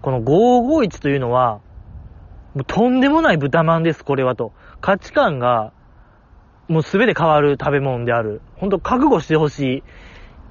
[0.00, 1.60] この551というのは、
[2.54, 4.52] もうとんでもない豚まんです、これはと。
[4.80, 5.72] 価値観が、
[6.68, 8.42] もうすべて変わる食べ物である。
[8.56, 9.82] ほんと覚悟してほしい。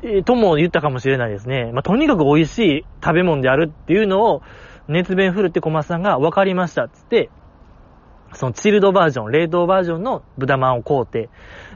[0.04, 1.72] えとも言ったかもしれないですね。
[1.72, 4.42] まあ、とにかく美味しい食べ物であるっていうのを、
[4.90, 7.30] 熱弁振るって小松さんが分かりましたつって、
[8.36, 11.30] そのチルドバージョン、冷凍バージョンの豚まんを買うて、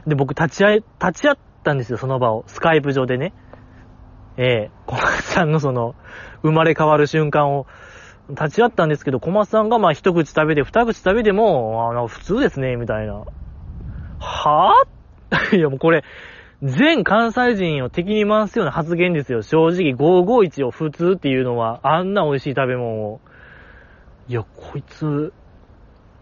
[0.06, 2.44] で、僕立ち会い、立ち会ったんですよ、その場を。
[2.46, 3.32] スカイプ上でね。
[4.36, 5.94] ええー、小松さんのその、
[6.42, 7.66] 生まれ変わる瞬間を、
[8.28, 13.24] 立ち会ったんですけど、小松さんがまあ一口食べて、二口食べても、あの、普通ですね、みたいな。
[14.20, 15.00] はぁ？
[15.56, 16.04] いやもうこれ、
[16.62, 19.42] 全関西人を敵に回すような発言ですよ。
[19.42, 23.20] 正直551を普通っていうのは、あんな美味しい食べ物を。
[24.28, 25.32] いや、こいつ、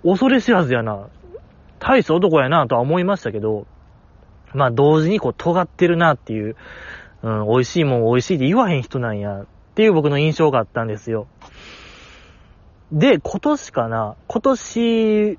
[0.09, 1.09] 恐れ知らずやな。
[1.79, 3.67] 大した男やなとは思いましたけど、
[4.55, 6.57] まあ同時にこう尖ってるなっていう、
[7.23, 11.27] うん、美味しいもん美味しいって言わへん人なんやっていう僕の印象があったんですよ。
[12.91, 15.39] で、今年かな、今年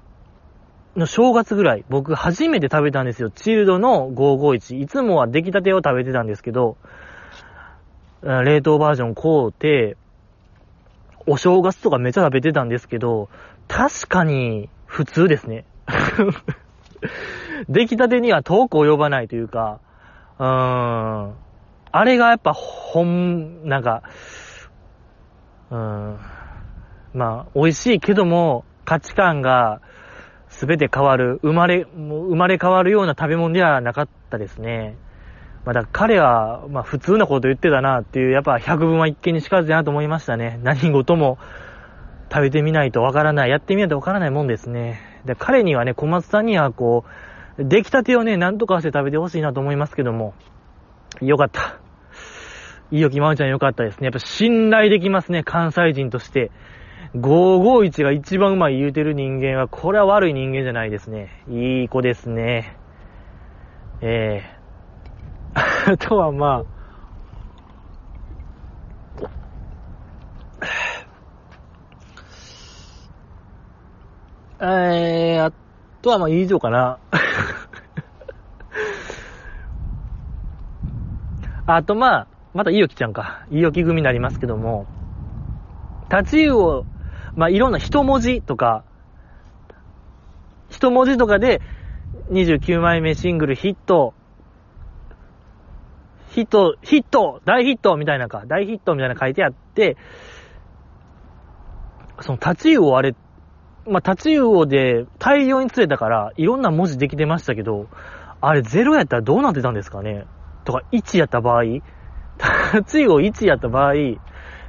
[0.95, 3.31] の正月ぐらい、僕初めて食べたんですよ。
[3.31, 4.81] チルドの551。
[4.81, 6.77] いつもは出来たてを食べてたんですけど、
[8.21, 9.97] 冷凍バージョン買うて、
[11.25, 13.29] お正月とかめっちゃ食べてたんですけど、
[13.69, 15.63] 確かに普通ですね。
[17.69, 19.79] 出来たてには遠く及ばないというか、
[20.39, 21.33] うーん。
[21.91, 24.03] あれがやっぱ本、なんか、
[25.69, 26.19] うーん。
[27.13, 29.81] まあ、美味しいけども、価値観が
[30.49, 34.97] すべて変わる、生まれ、も生まれ変わるような食べ物ではなかったですね。
[35.63, 40.59] まあ、だ彼は、まあ、普通なこと言ってたなっていう、やっぱ百分は一見にしかずやなと思いましたね。
[40.63, 41.37] 何事も
[42.31, 44.99] 食べてみないとわからない、やってみないとわからないもんですね。
[45.25, 47.03] で彼にはね、小松さんにはこ
[47.57, 50.33] う、出来たてをね、なんとかして食べてほしいなと思いますけども、
[51.21, 51.79] よかった。
[52.91, 54.05] いいよきまおちゃんよかったですね。
[54.05, 56.51] やっぱ信頼できますね、関西人として。
[57.15, 61.43] 551が一番うまい言うてる人間は、これは悪い人間じゃないですね。
[61.49, 62.77] いい子ですね。
[64.01, 66.79] ええー、 あとはまあ、
[74.61, 75.51] えー、あ
[76.01, 76.99] とはまあ以上かな。
[81.65, 83.45] あとまあ、またいいよきちゃんか。
[83.51, 84.87] いいよき組になりますけども、
[86.09, 86.85] 立ち湯を
[87.35, 88.83] まあ、いろんな一文字とか、
[90.69, 91.61] 一文字とかで、
[92.31, 94.13] 29枚目シングルヒット、
[96.31, 99.97] ヒット、ヒット大ヒットみたいなか、大ヒットみたいな書いてあって、
[102.19, 103.15] その立ち湯をあれ、
[103.89, 107.87] まあ、立ち湯をで大量に釣れたから、いろんな文字できてましたけど、
[108.41, 110.25] あれ0やったらどうなってたんですかね？
[110.63, 111.81] とか1やった場合、立
[112.87, 113.93] ち湯を1やった場合、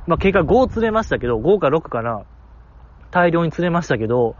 [0.07, 2.25] まあ、結果5釣れましたけど、5か6かな？
[3.11, 4.37] 大量に釣れましたけど、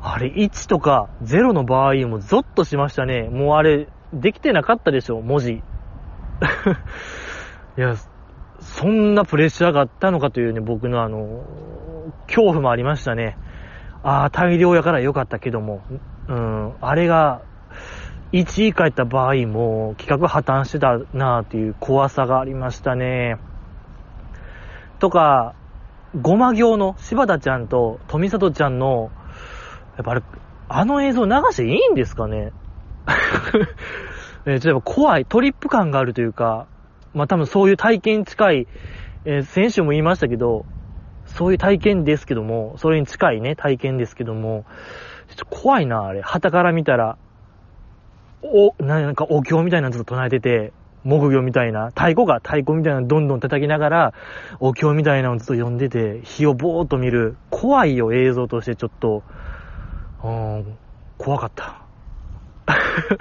[0.00, 3.28] あれ、1とか0の場合もゾッとしましたね。
[3.28, 5.52] もうあれ、できてなかったでしょ、文字。
[7.78, 7.94] いや、
[8.60, 11.44] そんなプレッシャーがあったのかというね、僕のあの、
[12.26, 13.38] 恐怖もありましたね。
[14.02, 15.82] ああ、大量やから良かったけども、
[16.28, 17.42] うん、あれが、
[18.32, 23.36] 1位帰った場合も企画破綻してたなーっていう怖さがありましたね。
[24.98, 25.54] とか、
[26.20, 29.10] ごま行の柴田ちゃんと富里ちゃんの、
[29.96, 30.22] やっぱあれ、
[30.68, 32.52] あの映像流していいんですかね？
[34.46, 36.66] え、ちょっと怖い、トリップ感があるというか、
[37.14, 38.66] まあ多分そういう体験近い、
[39.26, 40.64] えー、先週も言いましたけど、
[41.34, 44.64] そういう体験ですけども、それに近いね、体験ですけども、
[45.28, 46.20] ちょっと怖いな、あれ。
[46.20, 47.16] 旗から見たら、
[48.42, 50.72] お、なんかお経みたいなのずっと唱えてて、
[51.04, 54.14] 木魚みたいな、太鼓が太鼓みたいなのどんどん叩きながら、
[54.60, 57.36] お経みたいなのずっと読んでて、火をぼーっと見る。
[57.50, 59.22] 怖いよ、映像としてちょっと。
[60.22, 60.76] うん、
[61.18, 61.82] 怖かった。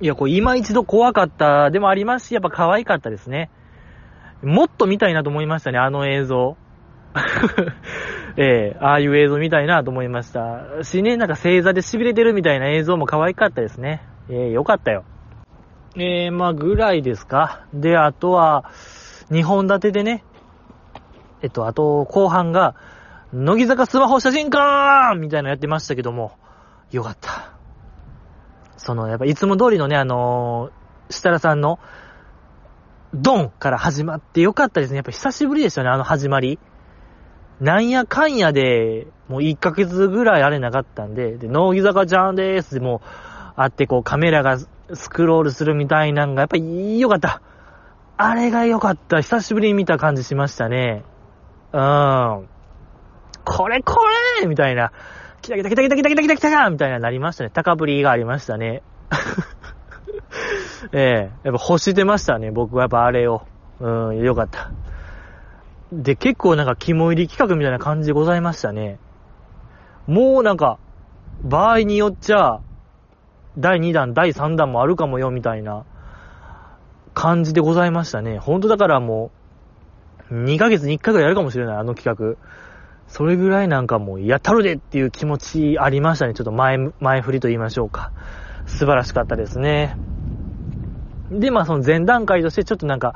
[0.00, 3.50] いや、こう、今一度怖かったでもありますし、やっぱ可愛かったですね。
[4.42, 6.56] もっと見たいなと思いましたね、あの映像。
[8.36, 10.84] ええー、ああいう映像見たいなと思いました。
[10.84, 14.02] しね、なんか星座で痺れてるみたいな映像も可愛かったですね。
[14.28, 15.04] ええー、よかったよ。
[15.96, 17.62] ええー、まあ、ぐらいですか。
[17.74, 18.64] で、あとは、
[19.30, 20.24] 2本立てでね、
[21.42, 22.76] えっと、あと、後半が、
[23.32, 26.32] 乃木坂スマホ写真館みたいなのやってましたけども、
[26.92, 27.52] よかった。
[28.76, 31.80] その、やっぱいつも通りのね、あのー、設楽さんの、
[33.14, 34.96] ドンから始まってよかったですね。
[34.96, 36.58] やっぱ久しぶりでしたね、あの始まり。
[37.60, 42.74] なんやかんやで、もう1ヶ月ぐらいあれなかったんで、で、乃木坂ちゃんでーす。
[42.74, 43.02] でも、
[43.56, 47.42] あってこうカメラがスクロールするみたいなんが、やっぱ良かった。
[48.16, 49.20] あれが良かった。
[49.20, 51.04] 久しぶりに見た感じしましたね。
[51.72, 52.48] うーん。
[53.44, 53.98] これこ
[54.40, 54.92] れみたいな。
[55.42, 57.50] 来た来た来た来た来た来た来た来たみたいななりましたね。
[57.50, 58.82] 高ぶりがありましたね。
[60.92, 62.50] ええやっぱ欲してましたね。
[62.50, 63.42] 僕はやっぱあれを。
[63.80, 64.70] うん、よかった。
[65.92, 68.98] で、結構なんか肝入り企画みたいな感じでございましたね。
[70.06, 70.78] もうなんか、
[71.42, 72.60] 場合によっちゃ、
[73.58, 75.84] 第2弾、第3弾もあるかもよ、みたいな
[77.14, 78.38] 感じでございましたね。
[78.38, 79.30] ほんとだからも
[80.30, 82.36] う、2ヶ月に1回ぐらいやるかもしれない、あの企画。
[83.08, 86.34] それぐらいなんかもう、やったるでっていう気持ちありましたね。
[86.34, 88.12] ちょっと前、前振りと言いましょうか。
[88.66, 89.96] 素晴らしかったですね。
[91.30, 93.14] で、まあその前段階としてちょっとなんか、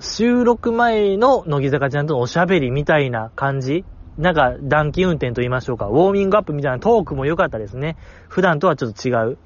[0.00, 3.84] 収録前の乃木坂ちゃんとのおしゃべりみたいな感じ
[4.20, 5.86] なんか暖気運転と言いましょうか。
[5.86, 7.96] ウォーミングアップみたいなトークも良かったですね。
[8.28, 9.38] 普段とはちょっと違う。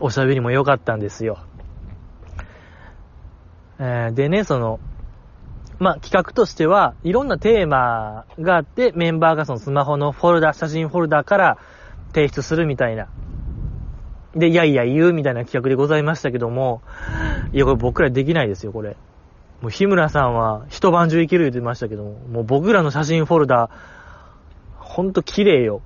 [0.00, 1.38] おしゃべりも良かったんですよ。
[3.80, 4.78] えー、でね、その、
[5.78, 11.58] まあ、企画としては、いろんなテーマがあって、メンバーがそのスマホのフォルダ、写真フォルダから
[12.14, 13.08] 提出するみたいな。
[14.34, 16.82] で、いやいや言うみたいな企画でございましたけども、
[17.52, 18.96] いや、これ僕らできないですよ、これ。
[19.60, 23.70] もう日村さんは一晩中生きる言ってましたけども、もう僕らの写真フォルダ、
[24.78, 25.82] ほんと綺麗よ。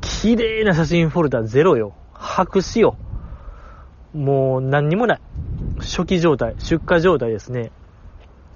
[0.00, 1.94] 綺麗な写真フォルダゼロよ。
[2.14, 2.96] 白紙よ。
[4.14, 5.20] もう何にもない。
[5.78, 7.70] 初期状態、出荷状態ですね。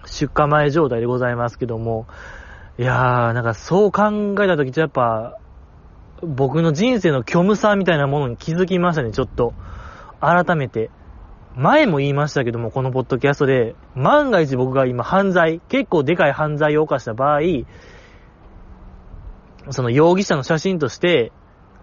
[0.06, 2.06] 出荷前状態でございますけども、
[2.78, 5.38] いやー、なんかそう考えたとき、やっぱ、
[6.22, 9.54] 僕の人生の虚無さみたいなものに気づきましたね、ちょっと。
[10.20, 10.90] 改めて。
[11.56, 17.40] 前も言いましたけども、このポッドキャストで、万が一僕が今犯罪、結構でかい犯罪を犯した場合、
[19.70, 21.32] その容疑者の写真として、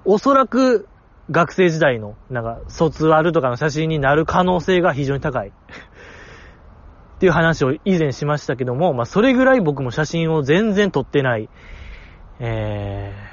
[0.04, 0.88] おそらく
[1.30, 5.48] 学生時代の、なんか、卒アルとかの写真になる可能性が非常に高い。
[7.15, 11.50] っていう話を以前しましたけども、まあ、それぐらい僕も写真を全然撮ってない、
[12.39, 13.31] えー、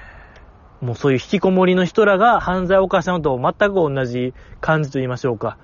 [0.80, 5.58] もうそういう引きこもりの人らが犯罪を犯したのと全く同じ感じと言いましょうか。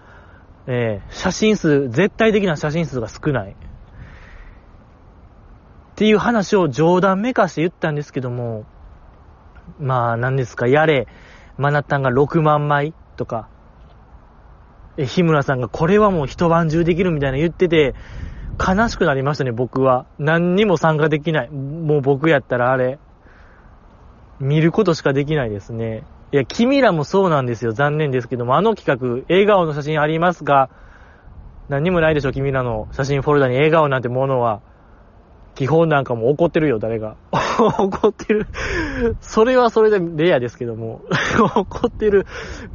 [0.66, 3.50] えー、写真数、絶対的な写真数が少ない。
[3.50, 3.54] っ
[5.96, 8.64] ていう話を冗談めかして言ったんですけども、
[9.78, 11.06] まあ、何ですか、やれ、
[11.56, 13.48] マナタンが6万枚とか、
[14.96, 17.94] え、日村さんがこれはもう一晩中できるみたいな言ってて、
[18.58, 20.06] 悲しくなりましたね、僕は。
[20.18, 21.50] 何にも参加できない。
[21.50, 22.98] もう僕やったらあれ、
[24.40, 26.04] 見ることしかできないですね。
[26.32, 27.72] いや、君らもそうなんですよ。
[27.72, 30.68] 残念ですけども、あの企画、笑顔の写真ありますが、
[31.68, 34.60] 何にもないでしょ、君らの写真フォルダに笑顔なんてものは。
[35.54, 37.16] 基本なんかも怒ってるよ、誰が。
[37.30, 38.48] 怒ってる。
[39.20, 41.02] それはそれでレアですけども。
[41.54, 42.26] 怒ってる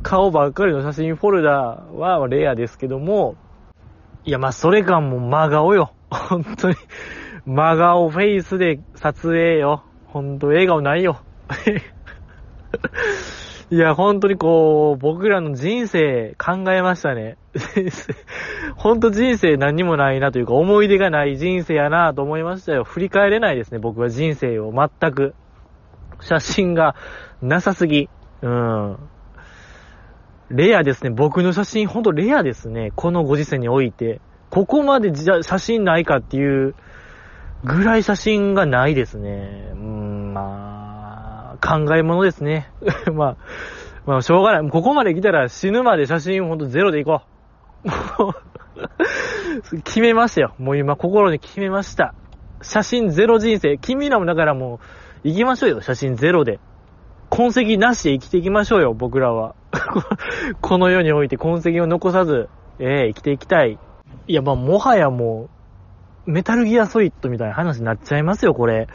[0.01, 3.35] 顔ばっかりの写真フォルダはレアですけども。
[4.23, 5.91] いや、まあ、それかも真顔よ。
[6.09, 6.75] 本当に。
[7.45, 9.83] 真顔フェイスで撮影よ。
[10.07, 11.19] ほんと、笑顔ないよ。
[13.71, 17.37] いや、本当にこう、僕らの人生考えましたね。
[18.75, 22.83] 本当人生何もないなというか、思い出がない人生やなと思いましたよ。
[22.83, 25.35] 振り返れないですね、僕は人生を全く。
[26.21, 26.95] 写真が
[27.41, 28.09] なさすぎ。
[28.41, 28.97] うん。
[30.49, 31.11] レアですね。
[31.11, 32.91] 僕の写真、ほんとレアですね。
[32.95, 34.19] このご時世において。
[34.49, 36.73] ここまで写真ないかっていう
[37.63, 39.69] ぐらい写真がないですね。
[39.73, 40.78] うん、まあ、
[41.59, 42.69] 考え物ですね。
[43.13, 43.37] まあ、
[44.05, 44.71] まあ、しょうがない。
[44.71, 47.21] ここまで来たら死ぬまで写真ほんとゼロでいこ
[47.83, 47.89] う。
[49.83, 50.53] 決めましたよ。
[50.57, 52.13] もう今心に決めました。
[52.61, 53.77] 写真ゼロ人生。
[53.77, 54.79] 君らもだからも
[55.23, 55.81] う、行きましょうよ。
[55.81, 56.59] 写真ゼロで。
[57.29, 59.55] 痕跡なしで生きていきましょうよ、僕らは。
[60.61, 63.77] この世において痕跡を残さず、ええー、生きていきたい。
[64.27, 65.49] いや、まあ、もはやも
[66.25, 68.87] う、メタルギアソリッドみたいな話になっちゃいますよ、これ。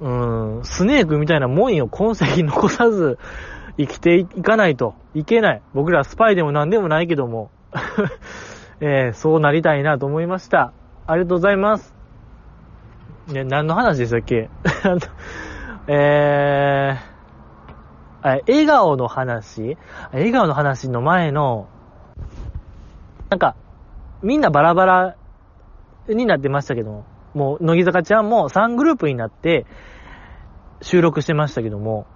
[0.00, 3.18] うん、スネークみたいなもんよ、痕跡残さず
[3.76, 5.62] 生きていかないといけない。
[5.74, 7.50] 僕らスパイでも何でもないけども。
[8.80, 10.72] えー、そうなりたいなと思いました。
[11.06, 11.94] ありがとうございます。
[13.28, 14.48] ね、何の話でしたっけ？
[15.86, 19.76] えー、笑顔の話？
[20.12, 21.68] 笑顔の話の前の、
[23.28, 23.54] なんか、
[24.22, 25.16] みんなバラバラ
[26.08, 29.66] になってましたけども、もう、乃木坂ちゃんも3グループになって
[30.82, 32.06] 収録してましたけども、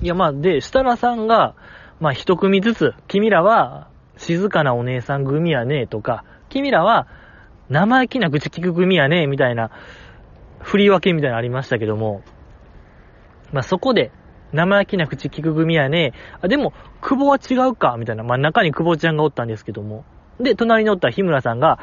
[0.00, 1.54] いや、まあ、で、設楽さんが、
[2.00, 7.06] まあ、一組ずつ、君らは静かなお姉さん組やねとか、君らは
[7.68, 9.70] 生意気な口聞く組やねみたいな、
[10.60, 12.22] 振り分けみたいなのありましたけども、
[13.52, 14.12] まあ、そこで、
[14.52, 16.12] 生意気な口聞く組やね。
[16.40, 18.22] あ、でも、久保は違うか、みたいな。
[18.22, 20.04] まあ、中に久保ちゃんがおったんですけども。
[20.40, 21.78] で、隣におった日村さんが、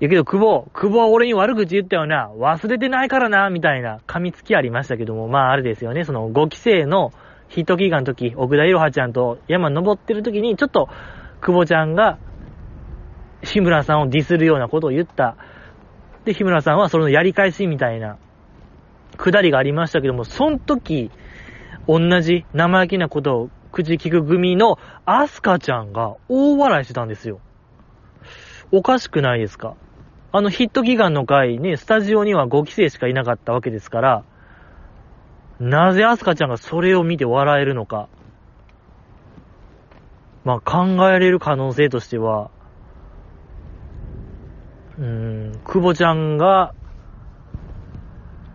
[0.00, 2.30] いやけど久保、久保は俺に悪口言ったよな。
[2.38, 5.28] 忘れてないからな、みたいな噛みつきありましたけども。
[5.28, 6.04] まあ、あれですよね。
[6.04, 7.12] その5期生の
[7.48, 10.88] ヒット祈願の時、奥田いろはちゃんと山登ってる時に、ちょっと、
[11.40, 12.18] 久保ちゃんが、
[13.42, 15.36] 日村さんをディスるようなことを言った。
[16.24, 18.18] で、日村さんはそのやり返しみたいな、
[19.16, 21.10] くだりがありましたけども、その時、
[21.88, 27.40] 同じ生意気なことを口聞く組のアスカちゃんが大笑いしてたんですよ。
[28.70, 29.74] おかしくないですか？
[30.30, 34.24] あのヒット祈願の回ね、スタジオには5期生しかいなかったわけですから、
[35.58, 38.08] なぜアスカちゃんがそれを見て笑えるのか。
[40.44, 42.50] まあ考えれる可能性としては、
[44.98, 45.04] うー
[45.56, 46.74] ん、久保ちゃんが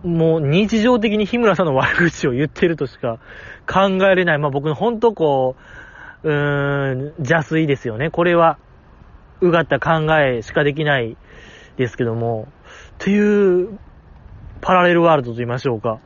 [0.03, 3.19] もう日常的に日村さんの悪口を言ってるとしか
[3.67, 4.37] 考えれない。
[4.37, 5.55] まあ僕のほんとこ
[6.23, 8.11] う、うーん、邪推ですよね。
[8.11, 8.59] これは、
[9.41, 11.17] うがった考えしかできない
[11.77, 12.47] ですけども、
[12.97, 13.79] という、
[14.61, 15.99] パラレルワールドと言いましょうか。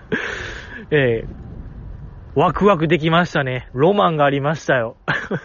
[0.90, 1.50] ええ
[2.34, 3.68] ワクワクできましたね。
[3.74, 4.96] ロマンがありましたよ。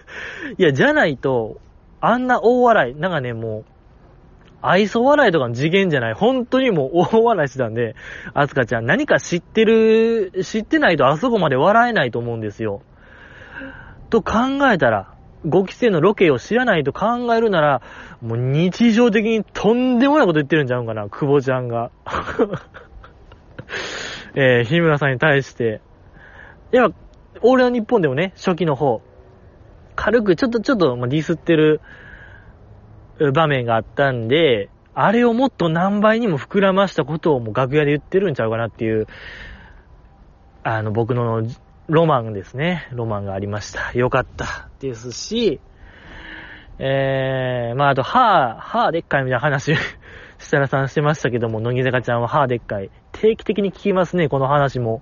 [0.57, 1.59] いや、じゃないと、
[1.99, 3.65] あんな大笑い、なんかね、もう、
[4.61, 6.13] 愛想笑いとかの次元じゃない。
[6.13, 7.95] 本当にもう大笑いしてたんで、
[8.33, 12.81] あつかちゃん何か知ってる、知ってないとあそこまで笑えないと思うんですよ。
[14.09, 14.33] と考
[14.71, 15.14] えたら、
[15.45, 17.81] 5期生のロケを知らないと考えるなら、
[18.21, 21.91] もう日常的にとんでもないこと言ってるんちゃうんかな、久保ちゃんが。
[24.35, 25.81] えー、日村さんに対して。
[26.73, 26.89] いや、
[27.41, 29.01] 俺の日本でもね、初期の方、
[29.95, 31.81] 軽くちょっとちょっとディスってる
[33.33, 39.07] 場面があったんで、あれをもっと何倍にも膨らましたことをもう楽屋で言ってるんちゃうかなっていう、
[40.63, 41.43] あの、僕の
[41.87, 42.87] ロマンですね。
[42.91, 43.91] ロマンがありました。
[43.97, 45.59] よかったですし、
[46.79, 49.75] えー、まあ、あと、歯、歯でっかいみたいな話、
[50.39, 52.89] 設楽さんしてましたけども、乃木坂ちゃんは歯でっかい。
[53.11, 55.01] 定期的に聞きますね、この話も。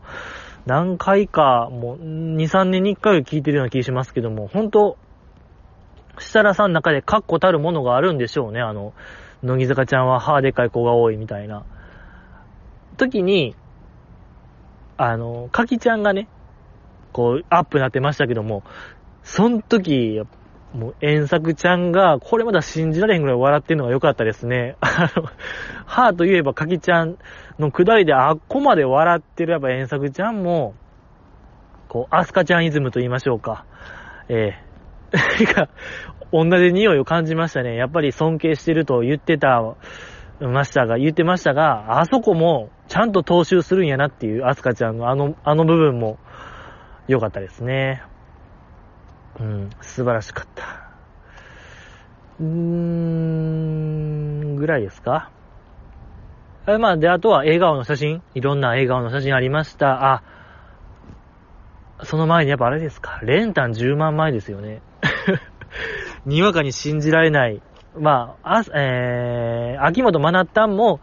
[0.66, 4.98] 何回か、もう、2、3年に1回聞いてるような気しますけども、本当
[6.20, 8.62] 設楽さんの中で確固たるものがあるんでしょうね。
[8.62, 8.94] あの、
[9.42, 11.64] 乃木坂ちゃんは歯でっかい子が多いみたいな。
[12.98, 13.56] 時に、
[14.98, 16.28] あの、かきちゃんがね、
[17.14, 18.64] こう、アップになってましたけども、
[19.22, 20.22] その時、
[20.74, 24.76] もう、遠作ちゃんが、これまだ信じられへんぐらい笑ってるのが良かったですね。
[24.82, 25.30] あの、
[25.86, 27.18] 歯といえばかきちゃん
[27.60, 30.74] のくだりであっこまで笑ってるやっぱ遠作ちゃんも、
[31.88, 33.66] こう、アスカちゃんイズムと言いましょうか。
[34.28, 34.58] え
[35.14, 35.70] えー、 が、
[36.32, 37.76] 同じ匂いを感じましたね。
[37.76, 39.76] やっぱり尊敬してると言ってた、
[40.40, 46.18] ましたが、言ってましたが、あそこもちゃんと踏襲するんやなっていう、アスカちゃんのあの、あの部分も
[47.08, 48.04] 良かったですね。
[49.40, 50.64] うん、素晴らしかった。
[52.40, 55.30] うーん、ぐらいですか？
[56.68, 58.22] えまあ、で、あとは笑顔の写真。
[58.36, 60.14] いろんな笑顔の写真ありました。
[60.14, 60.24] あ、
[62.04, 64.82] その前にやっぱあれですか、練炭10万枚ですよね。
[66.26, 67.62] にわかに信じられない。
[68.00, 71.02] まあ、あえー、秋元真夏たんも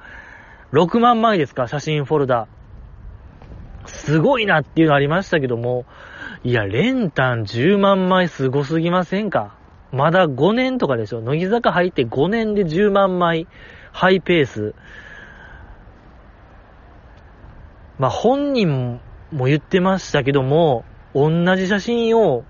[0.72, 2.48] 6万枚ですか、写真フォルダ。
[3.86, 5.84] すごいなっていうのありましたけども、
[6.42, 9.56] いや、練炭10万枚すごすぎませんか？
[9.92, 11.20] まだ5年とかでしょ？
[11.20, 13.46] 乃木坂入って5年で10万枚、
[13.92, 14.74] ハイペース。
[17.98, 19.00] まあ、本人
[19.30, 22.44] も言ってましたけども、同じ写真を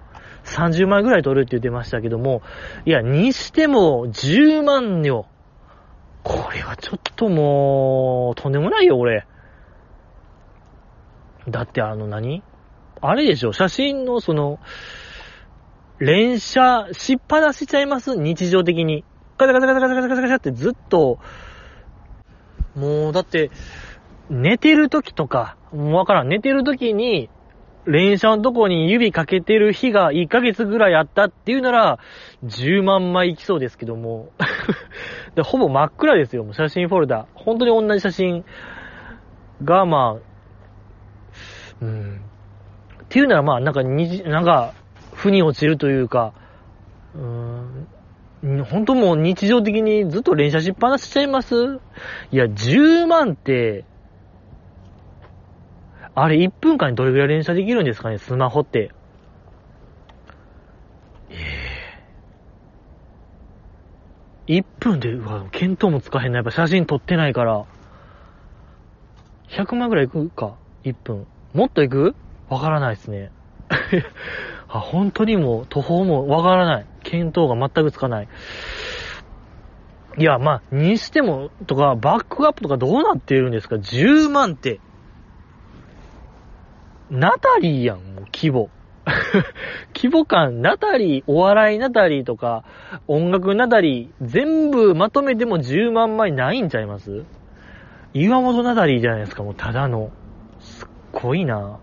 [0.45, 2.43] 30枚ぐらい撮るって言ってましたけども、
[2.85, 5.27] いや、にしても10万よ。
[6.23, 9.27] これはちょっともう、とんでもないよ、俺。
[11.49, 12.43] だってあの何？
[13.01, 13.53] あれでしょ？
[13.53, 14.59] 写真のその、
[15.99, 18.17] 連写しっぱなしちゃいます？
[18.17, 19.05] 日常的に。
[19.39, 21.19] ガチャガチャガチャガチャガチャガチャガチャってずっと、
[22.75, 23.51] もうだって、
[24.29, 26.29] 寝てる時とか、もうわからん。
[26.29, 27.31] 寝てる時に、
[27.87, 31.99] 連射のとこに指かけてる日が1ヶ月ぐらいあったっていうなら、
[32.45, 34.31] 10万枚いきそうですけども。
[35.43, 37.27] ほぼ真っ暗ですよ、もう写真フォルダ。
[37.35, 38.45] 本当に同じ写真
[39.65, 40.30] が、まあ、
[41.83, 42.21] うん。
[43.03, 44.75] っていうならまあ、なんか、になんか、
[45.15, 46.33] 負に落ちるというか、
[47.15, 51.55] うん、本当もう日常的にずっと連射しっぱなしちゃいます？
[52.31, 53.85] いや、10万って、
[56.15, 58.93] あれ1分間にどれぐらい連射できるんですかね、スマホって。
[61.31, 61.35] え
[64.49, 64.61] えー。
[64.61, 66.39] 1分で、うわ、見当もつかへんな。
[66.39, 67.67] やっぱ写真撮ってないから。
[69.49, 71.27] 100万ぐらいいくか ?1 分。
[71.53, 72.15] もっといく？
[72.49, 73.31] わからないですね。
[74.69, 76.87] あ、本当にもう途方もわからない。
[77.05, 78.29] 見当が全くつかない。
[80.19, 84.81] いや、まあ、にしても、とか、バックアップとかどうなっているんですか ?10 万って。
[87.11, 88.71] ナタリーやん、もう規模。
[89.95, 92.65] 規模感、ナタリー、お笑いナタリーとか、
[93.09, 97.25] 音楽ナタリー、全部まとめても10万枚ないんちゃいます？
[98.13, 100.11] 岩本ナタリーじゃないですか、もうただの。
[101.13, 101.79] すっごいな。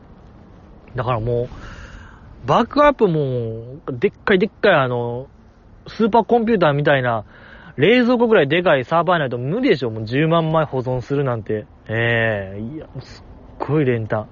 [0.96, 5.28] だからもう、バックアップも、でっかいでっかいあの、
[5.88, 7.26] スーパーコンピューターみたいな、
[7.78, 11.68] 冷蔵庫ぐらいでかいサーバーないと無理でしょもう10万枚保存するなんて。
[11.88, 13.24] ええー、いや、すっ
[13.68, 14.28] ごい連単。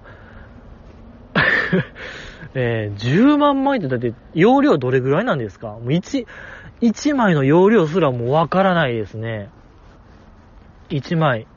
[2.55, 5.67] えー、10万枚ってだって容量どれぐらいなんですか？
[5.67, 6.25] もう1、
[6.81, 9.49] 1枚の容量すらもうわからないですね。
[10.89, 11.47] 1枚、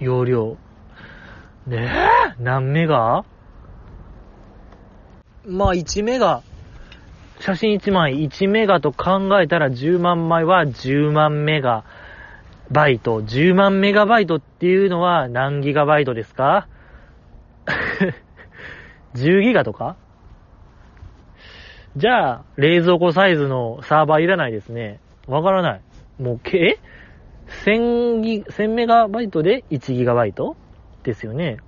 [0.00, 0.56] 容量。
[1.66, 1.88] ね
[2.23, 3.24] え何メガ
[5.46, 6.42] まあ1メガ、
[7.38, 11.84] 写真1枚1メガと考えたら10万枚は10万メガ
[12.70, 13.22] バイト。
[13.22, 16.66] 10万メガバイトっていうのは何ギガバイトですか？
[19.14, 19.96] 10ギガとか？
[21.96, 24.98] じゃあ、冷蔵庫サイズのサーバーいらないですね。
[25.28, 25.80] わからない。
[26.18, 26.80] もう、け、
[27.64, 30.56] 1000ギ、1000メガバイトで1ギガバイト？
[31.04, 31.58] ですよね。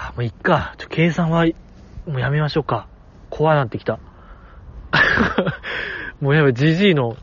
[0.00, 0.74] あ、もういっか。
[0.78, 1.44] ちょ、計算は、
[2.06, 2.86] もうやめましょうか。
[3.30, 3.98] 怖なってきた。
[6.20, 7.16] もうやばい、じじいの、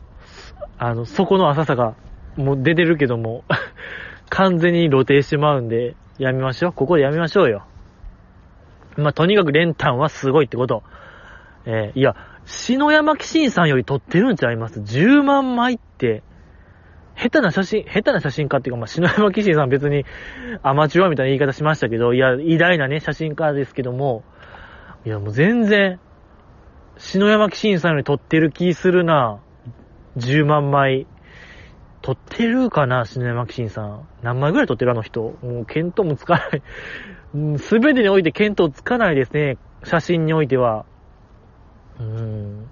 [0.78, 1.94] あの、底の浅さが、
[2.36, 3.44] もう出てるけども、
[4.28, 6.72] 完全に露呈してまうんで、やめましょう。
[6.74, 7.64] ここでやめましょうよ。
[8.98, 10.82] まあ、とにかく練炭はすごいってこと。
[11.64, 12.14] えー、いや、
[12.44, 16.22] 篠山紀信さんより撮ってるんちゃいます ?10 万枚って、
[17.16, 20.04] 下手な写真、下手な写真家っていうか、まあ、篠山紀信さん別に
[20.62, 24.22] アマチュアみたいな言い方しましたけど、いや、偉大なね、写真家ですけども、
[25.06, 25.98] いや、もう全然、
[26.98, 29.40] 篠山紀信さんより撮ってる気するな。
[30.16, 31.06] 10万枚。
[32.02, 34.08] 撮ってるかな篠山紀信さん。
[34.22, 35.20] 何枚ぐらい撮ってるあの人。
[35.42, 36.50] もう、見当もつか
[37.34, 37.58] ない。
[37.58, 39.58] すべてにおいて見当つかないですね。
[39.84, 40.86] 写真においては。
[41.98, 42.68] うーん。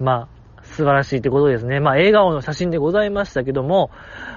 [0.00, 0.37] まあ、
[0.78, 1.80] 素晴らしいってことですね。
[1.80, 3.90] まあ、笑顔の写真でございましたけども、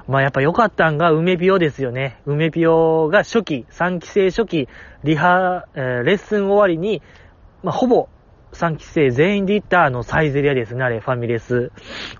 [0.08, 2.20] まあ、やっぱ良かったんが、梅ピオですよね。
[2.26, 4.68] 梅ピオが初期、3期生初期、
[5.04, 7.04] リハ、えー、レッスン終わりに、
[7.62, 8.10] まあ、ほぼ、
[8.54, 11.72] 3期生全員で行ったあのサイゼリアですね、あれ、ファミレス。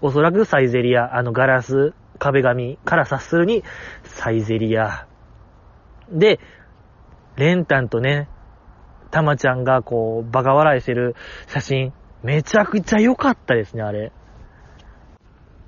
[0.02, 3.64] おそらくサイゼリア、あのガラス、壁紙から察するに、
[4.04, 5.08] サイゼリア。
[6.12, 6.40] で、
[7.38, 8.30] レンタンとね、
[9.10, 11.16] たまちゃんがこう、バカ笑いしてる
[11.48, 11.94] 写真、
[12.24, 14.12] めちゃくちゃ良かったですね、あれ。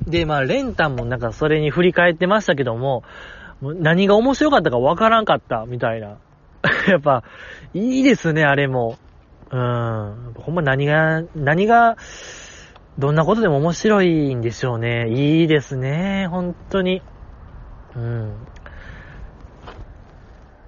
[0.07, 3.03] で、まあ、レンタンもなんかそれに振り返ってましたけども、
[3.61, 6.17] 何が面白かったかわからんかった、みたいな。
[6.87, 7.23] やっぱ、
[7.73, 8.97] いいですね、あれも。
[9.51, 10.33] うん。
[10.35, 11.97] ほんま何が、何が、
[12.97, 15.09] どんなことでも面白いんでしょうね。
[15.09, 17.01] いいですね、本当に。
[17.95, 18.33] うん。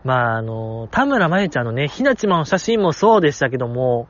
[0.03, 4.07] まあ、あの、田村まゆちゃんのね、ひなちまの写真もそうでしたけども、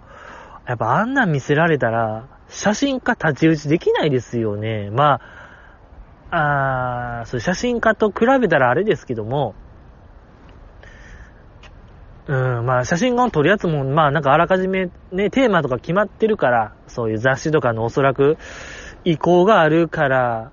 [0.67, 4.89] やっぱあんなん見せられたら、写真家立ち打ちできないですよね。
[4.91, 5.21] ま
[6.31, 9.55] あ、あーそう写真家と比べたらあれですけども、
[12.27, 18.37] うん、まあ写真家を撮るやつも、まあなんかあらかじめね、テーマとか決まってるから、そういう雑誌とかのおそらく
[19.03, 20.51] 意向があるから、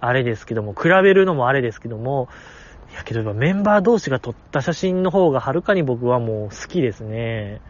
[0.00, 2.28] あれですけども、比べるのもあれですけども、
[2.90, 7.62] いやけどメンバー同士が撮った写真の方がはるかに僕はもう好きですね。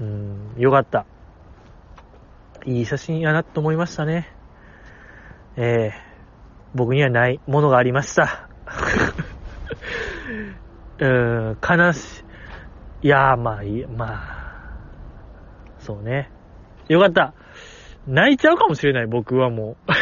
[0.00, 1.06] うん、よかった。
[2.66, 4.28] いい写真やなと思いましたね。
[5.56, 5.92] えー、
[6.74, 8.48] 僕にはないものがありました。
[10.98, 12.24] うん、悲し
[13.02, 13.06] い。
[13.06, 14.14] いやー、まあいい、まあ、
[15.78, 16.30] そうね。
[16.88, 17.34] よかった。
[18.06, 19.90] 泣いちゃうかもしれない、僕はもう。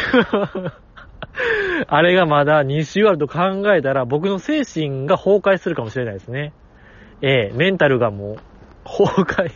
[1.87, 6.53] あれがまだ2週あると考えたら、僕の精神が崩壊するかもしれないですね。
[7.21, 8.37] ええメンタルがもう、
[8.85, 9.51] 崩壊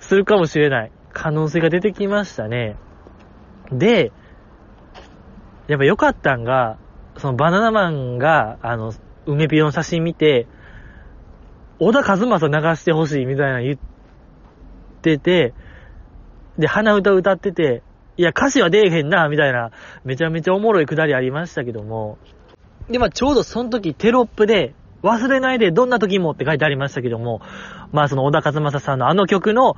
[0.00, 2.76] するかもしれない可能性が出てきましたね。
[3.72, 4.12] で、
[5.68, 6.78] やっぱ良かったんが、
[7.16, 8.92] そのバナナマンが、あの、
[9.26, 10.46] 梅ピオの写真見て、
[11.78, 13.78] 小田和正流してほしいみたいな言っ
[15.02, 15.54] てて、
[16.58, 17.82] で、鼻歌歌ってて、
[18.16, 19.72] いや、歌詞は出えへんな、みたいな、
[20.04, 22.18] めちゃめちゃおもろいくだりありましたけども、
[22.88, 27.40] で、まあ、ちょうどその時テロップで、忘れないでどんな時もって書いてありましたけども、
[27.92, 29.76] まあその小田和正さんのあの曲の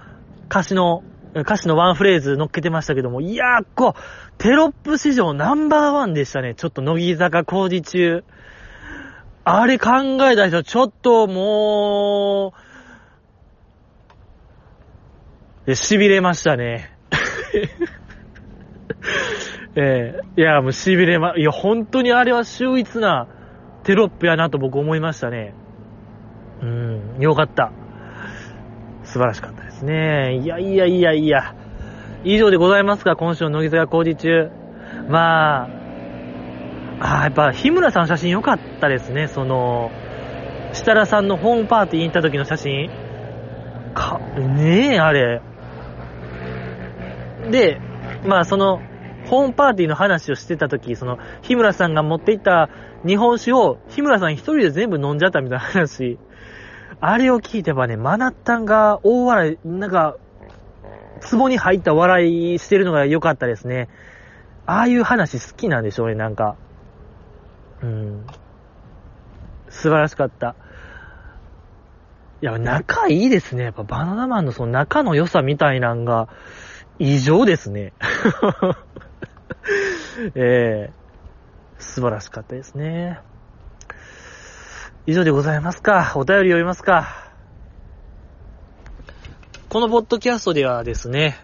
[0.49, 1.03] 歌詞の、
[1.35, 6.55] 歌詞のワンフレーズ乗っけてましたけども、いやー、こう、テロップ史上ナンバーワンでしたね。
[6.55, 8.25] ちょっと乃木坂工事中。
[9.45, 9.91] あれ考
[10.31, 12.55] えた人、ちょっとも
[15.67, 16.97] う、痺れましたね。
[19.77, 23.29] えー、いや、もう痺れま、いや、本当にあれは秀逸な
[23.85, 25.55] テロップやなと僕思いましたね。
[26.63, 27.73] うん、よかった。
[29.05, 30.37] 素晴らしかったですね。
[30.37, 31.55] いやいやいやいや。
[32.25, 34.51] 以上でございますか、今週の乃木坂工事中。
[35.09, 39.29] まあ、あやっぱ、日村さんの写真良かったですね。
[39.29, 39.91] その、
[40.73, 42.91] 設楽さんのホームパーティーに行った時の写真。
[43.95, 45.41] か、ねえ、あれ。
[47.51, 47.81] で、
[48.27, 48.81] まあその、
[49.27, 52.69] ホームパーティーの話をしてた時、その、日村さんが持っていった
[53.07, 56.19] 日本酒を、日村さん一人で全部飲んじゃったみたいな話。
[57.01, 60.17] あれを聞いてばね、マナッタンが大笑い、なんか、
[61.31, 63.89] 壺に入った笑いしてるのが良かったですね。
[64.67, 66.57] ああいう話好きなんでしょうね、なんか。
[67.83, 68.27] うん。
[69.69, 70.55] 素晴らしかった。
[72.41, 73.65] いや、仲いいですね。
[73.65, 76.29] やっぱバナナマンのその仲の良さみたいなんが
[76.99, 77.93] 異常ですね。
[80.35, 80.93] ええー、
[81.79, 83.21] 素晴らしかったですね。
[85.07, 86.13] 以上でございますか。
[86.17, 87.33] お便り読みますか。
[89.69, 91.39] このポッドキャストではですね、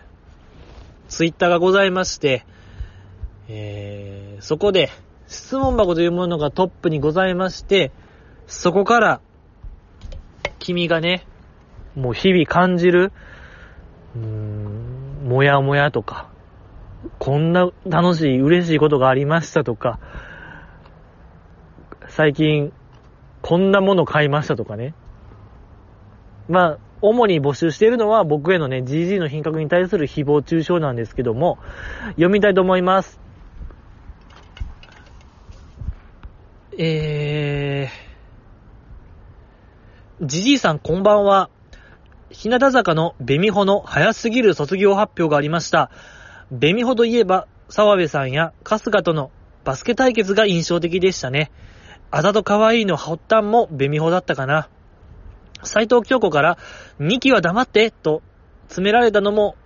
[1.08, 2.44] ツイッターがございまして、
[3.48, 4.90] えー、そこで、
[5.26, 7.92] 質問箱というものがトップにございまして、
[8.46, 9.20] そこから、
[10.58, 11.26] 君がね、
[11.94, 13.12] もう日々感じる、
[14.16, 16.28] うーん、もやもやとか、
[17.18, 19.98] こんな楽しい、嬉しいことがありましたとか、
[22.16, 22.72] 最近、
[23.42, 24.94] こんなもの買いましたとかね。
[26.48, 31.58] まあ、主に募集しているのは僕へのね、GG の品格に対する誹謗中傷なんですけども、
[32.10, 33.18] 読みたいと思います。
[36.78, 41.50] えー、じじいさんこんばんは。
[42.30, 45.90] 日向坂のベミホの早すぎる卒業発表がありました。
[46.52, 49.32] ベミホといえば、澤部さんや春日との
[49.64, 51.50] バスケ対決が印象的でしたね。
[52.16, 54.68] あざと可愛いの発端もベミホだったかな。
[55.64, 56.58] 斎藤京子から
[57.00, 58.22] 2期は黙ってと
[58.68, 59.56] 詰められたのも、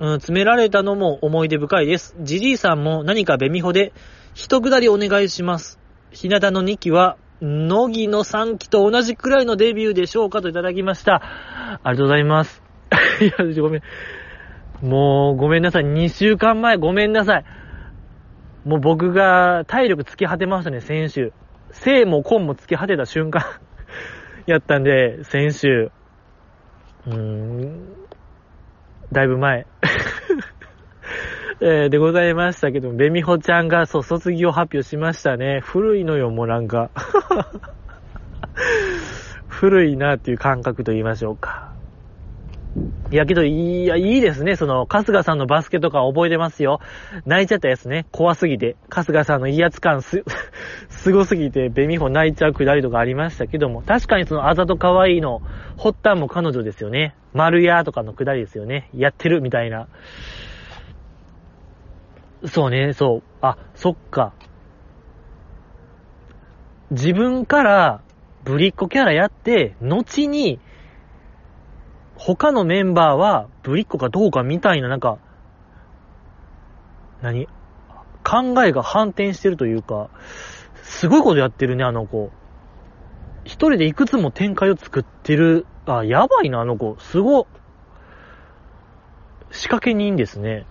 [0.00, 2.16] うん、詰められたのも思い出深いです。
[2.20, 3.92] ジジイさんも何かベミホで
[4.32, 5.78] 一くだりお願いします。
[6.10, 11.16] 日向の2期は、乃木の3期と同じくらいのデビューでしょうかといただきました。
[11.16, 12.62] ありがとうございます。
[13.20, 13.82] いや、ごめん。
[14.80, 15.82] もう、ごめんなさい。
[15.82, 17.44] 2週間前、ごめんなさい。
[18.64, 21.34] もう僕が体力尽き果てましたね、先週。
[21.74, 23.44] 生も根も尽き果てた瞬間
[24.46, 25.90] やったんで、先週。
[27.06, 27.94] うーん、
[29.12, 29.66] だいぶ前
[31.60, 35.60] え、でございましたけど、ベミホちゃんがそう、卒業発表しましたね。
[35.62, 36.90] 古いのよ、もうなんか。
[39.48, 41.73] 古いなっていう感覚と言いましょうか。
[43.14, 44.56] いやけど、いや、いいですね。
[44.56, 46.80] その、春日さんのバスケとか覚えてますよ。
[47.26, 48.06] 泣いちゃったやつね。
[48.10, 48.74] 怖すぎて。
[48.90, 50.24] 春日さんの威圧感す、
[50.90, 55.42] すごすぎて、ベミホ泣いちゃうくだりとかありましたけども、確かにそのあざと可愛いの、
[55.78, 57.14] 発端も彼女ですよね。
[57.32, 58.90] 丸屋とかのくだりですよね。
[58.92, 59.86] やってるみたいな。
[62.46, 63.22] そうね、そう。
[63.42, 64.32] あ、そっか。
[66.90, 68.00] 自分から
[68.42, 70.58] ぶりっ子キャラやって、後に、
[72.16, 75.18] 他のメンバーはぶりっ子かどうかみたいな、なんか、
[77.22, 77.48] 何？
[78.24, 80.08] 考えが反転してるというか、
[80.82, 82.30] すごいことやってるね、あの子。
[83.44, 85.66] 一人でいくつも展開を作ってる。
[85.86, 86.96] あ、やばいな、あの子。
[86.98, 87.46] すご。
[89.50, 90.66] 仕掛け人ですね。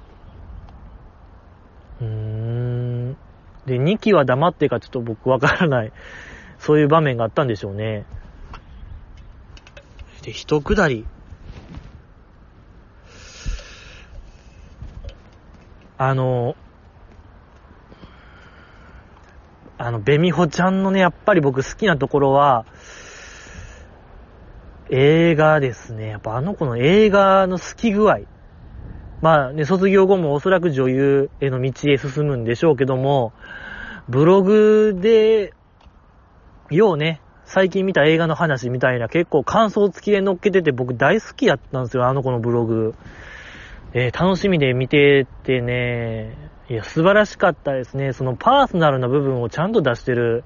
[2.02, 3.18] うーん。
[3.66, 5.91] で、2期は黙ってかちょっと僕わからない。
[6.58, 8.06] そういう場面があったんでしょうね。
[10.24, 11.06] で、一くだり。
[15.98, 16.56] あの、
[19.78, 22.66] あの、ベミホちゃんのね、やっぱり僕好きなところは、
[24.89, 26.10] 映画ですね。
[26.10, 28.20] やっぱあの子の映画の好き具合。
[29.22, 33.34] まあね、卒業後もおそらく女優への道へ進むんでしょうけども、
[34.10, 35.54] ブログで、
[36.70, 42.96] ようね、最近見た映画の話みたいな結構感想付きで載っけてて僕大好きやったんですよ、あの子のブログ。
[43.94, 46.36] えー、楽しみで見ててね、
[46.70, 48.14] いや、素晴らしかったですね。
[48.14, 50.44] そのパーソナルな部分をちゃんと出してる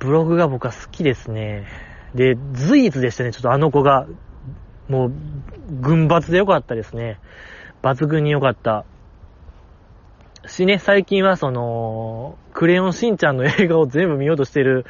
[0.00, 1.66] ブログが僕は好きですね。
[2.14, 4.06] で、随一でしたね、ちょっとあの子が。
[4.88, 5.12] もう、
[5.80, 7.20] 群抜でよかったですね。
[7.82, 8.84] 抜群に良かった。
[10.46, 14.84] しね、最近はその、クレヨンしんちゃんの映画を全部見ようとしてる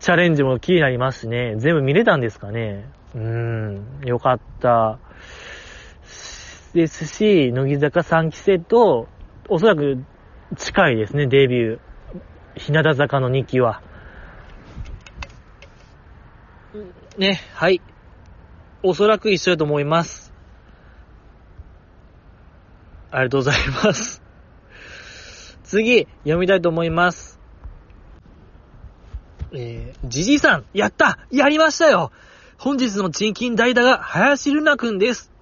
[0.00, 2.88] チャレンジも気になりますしね、全部見れたんですかね。
[3.14, 4.98] うーん、よかった。
[6.72, 9.08] ですし、乃木坂3期生と、
[9.48, 10.04] おそらく
[10.56, 11.78] 近いですね、デビュー。
[12.56, 13.82] 日向坂の2期は。
[17.16, 17.80] ね、はい。
[18.82, 20.32] おそらく一緒だと思います。
[23.10, 24.22] ありがとうございます。
[25.64, 27.38] 次、読みたいと思います。
[29.52, 32.12] えー、じじいさん、やったやりましたよ
[32.58, 35.32] 本日の賃金代打が林ルナくんです。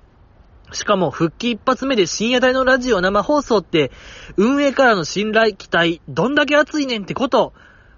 [0.72, 3.90] しかも復帰一発目で深夜帯のラジオ生放送って、
[4.36, 7.52] 運営からの信頼、期待、どんだけ熱いねんってこと。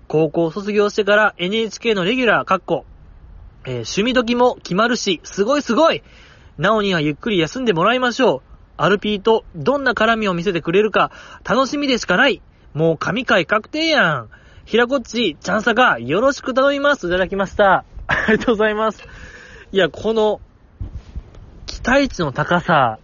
[0.07, 2.87] 高校卒業してから NHK のレギュラー、かっこ、
[3.65, 6.03] えー、趣味時も決まるし、すごいすごい
[6.59, 8.43] なおにはゆっくり休んでもらいましょう。
[8.77, 11.11] アルピーとどんな絡みを見せてくれるか、
[11.45, 12.43] 楽しみでしかない。
[12.75, 14.29] もう神回確定やん。
[14.65, 17.07] ひらこっち、チャンサがよろしく頼みます。
[17.07, 17.85] いただきました。
[18.07, 19.03] ありがとうございます。
[19.73, 20.41] いや、この、
[21.69, 22.99] 期待値の高さ、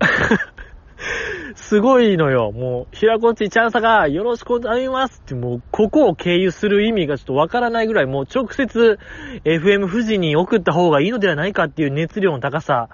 [1.56, 2.52] すごいのよ。
[2.52, 8.98] もう、平子っちチャンサがよろしくお願いしますって、もう、ここを経由する意味がちょっとわからないぐらい、もう直接
[9.44, 12.88] FM 富士に送った方がいいのではないかっていう熱量の高さ。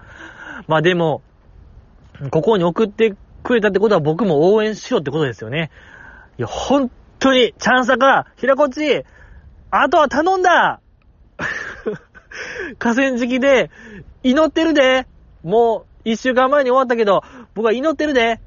[0.68, 1.22] まあでも、
[2.30, 5.70] ここに送ってくれたってことは僕も応援しようってことですよね。
[6.38, 9.04] いや、本当に、チャンサが、平子っち、
[9.70, 10.80] あとは頼んだ
[12.78, 13.70] 河川敷で、
[14.22, 15.07] 祈ってるで。
[15.43, 17.22] もう、一週間前に終わったけど、
[17.55, 18.41] 僕は祈ってるで。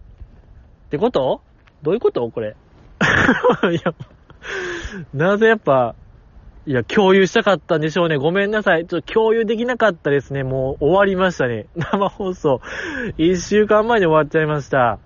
[0.88, 1.42] ってこと？
[1.84, 2.56] どういうことこれ？
[3.72, 3.94] いや、
[5.14, 5.96] なぜやっぱ、
[6.68, 8.18] いや、共有したかったんでしょうね。
[8.18, 8.86] ごめんなさい。
[8.86, 10.44] ちょっと共有できなかったですね。
[10.44, 11.66] もう終わりましたね。
[11.76, 12.62] 生放送。
[13.18, 15.00] 一週間前に終わっちゃいました。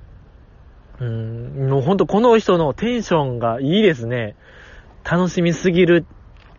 [1.00, 4.36] うーん、もうほんとこの人のテンションがいいですね。
[5.10, 6.06] 楽しみすぎる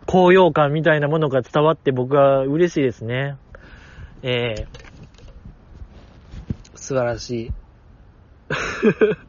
[0.07, 3.37] 高揚感みたいなものが伝わって僕は嬉しいですね。
[4.23, 7.51] ええー、素晴らしい。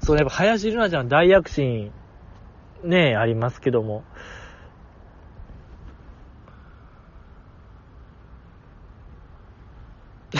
[0.00, 1.92] そう、やっぱ林瑠奈ちゃん大躍進、
[2.84, 4.04] ねありますけども。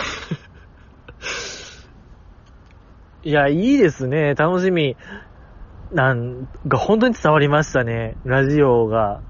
[3.24, 4.34] いや、いいですね。
[4.34, 4.98] 楽しみ。
[5.92, 8.16] なんが本当に伝わりましたね。
[8.24, 9.22] ラジオが。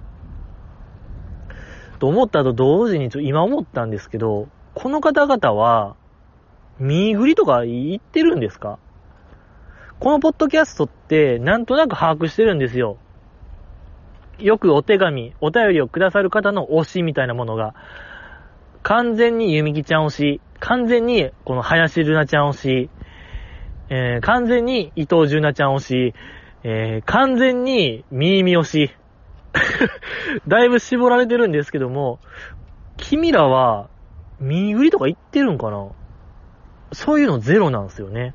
[1.99, 5.97] と思ったと同時に、ちょ今思ったんですけど、この方々は、
[6.79, 8.79] 見ぐりとか言ってるんですか？
[9.99, 12.99] このポッドキャストって、なんとなく把握してるんですよ。
[14.39, 17.75] よくお手紙、お便りをくださる方の推しみたいなものが、
[18.85, 22.91] 完全にゆみきちゃん推し、完全にこの林るなちゃん推し、
[23.91, 26.15] えー、完全に伊藤純奈ちゃん推し、
[26.65, 28.91] えー、完全に、みーみ推し。
[30.47, 32.19] だいぶ絞られてるんですけども、
[32.97, 33.89] 君らは、
[34.41, 35.89] 見売りとか言ってるんかな？
[36.93, 38.35] そういうのゼロなんですよね。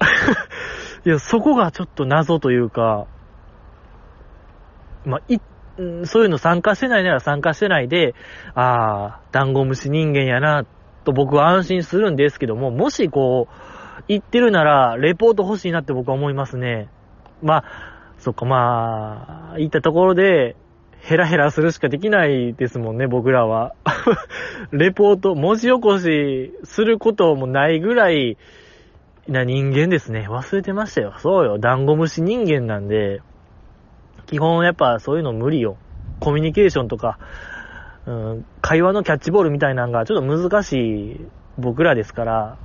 [1.04, 3.06] いや、そこがちょっと謎というか、
[5.04, 5.38] まあ、い、
[6.04, 8.14] そういうの参加してないなら参加してないで、
[8.54, 10.64] ああ、ダンゴムシ人間やな、
[11.04, 13.69] と僕は安心するんですけども、もしこう、
[14.08, 16.88] 言ってるなら、レポート欲しいなって僕は思いますね。
[17.42, 17.64] まあ、
[18.18, 20.56] そっか、まあ、言ったところで、
[21.00, 23.74] ヘラヘラするしかできないですもんね、僕らは。
[24.70, 28.36] レポート、文字起こしすることもないぐらい
[29.26, 30.26] な人間ですね。
[30.28, 31.14] 忘れてましたよ。
[31.18, 31.58] そうよ。
[31.58, 33.22] ダンゴムシ人間なんで、
[34.26, 35.76] 基本やっぱそういうの無理よ。
[36.20, 37.18] コミュニケーションとか、
[38.06, 41.20] うん、会話のキャッチボールみたいなのがちょっと難しい
[41.58, 42.58] 僕らですから、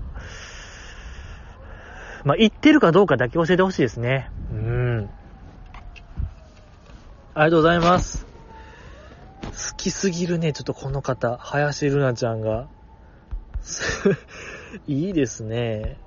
[2.26, 4.32] まあ、言ってるかどうかだけ教えてほしいですね。
[4.51, 5.09] うん。
[7.36, 8.26] ありがとうございます。
[9.43, 12.67] 好きすぎるね、ちょっとこの方、林瑠奈ちゃんが。
[14.88, 15.99] いいですね。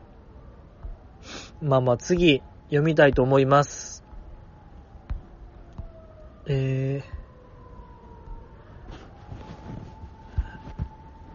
[1.62, 4.04] まあまあ次、読みたいと思います。
[6.46, 7.18] えー。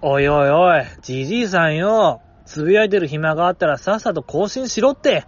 [0.02, 2.22] おいおいおい、じじいさんよ。
[2.46, 5.26] つぶやいてる暇があったらさっさと更新しろって。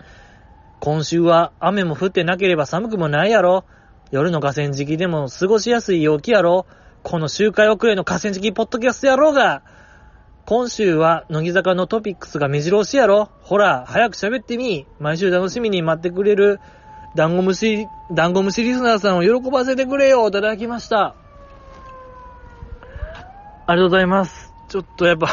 [0.79, 3.65] 今週は雨も降ってなければ寒くもないやろ。
[4.11, 6.65] 夜の河川敷でも過ごしやすい陽気やろ。
[7.03, 9.63] この周回遅れの河川敷ポッドキャストやろうが。
[10.45, 13.29] 今週は乃木坂のトピックスが目白押しやろ。
[13.41, 14.85] ほら、早く喋ってみ。
[14.99, 16.59] 毎週楽しみに待ってくれる、
[17.15, 20.27] ダンゴムシ、ダンゴムシリスナーさんを喜ばせてくれよ。
[20.27, 21.15] いただきました。
[23.67, 24.53] ありがとうございます。
[24.69, 25.29] ちょっとやっぱ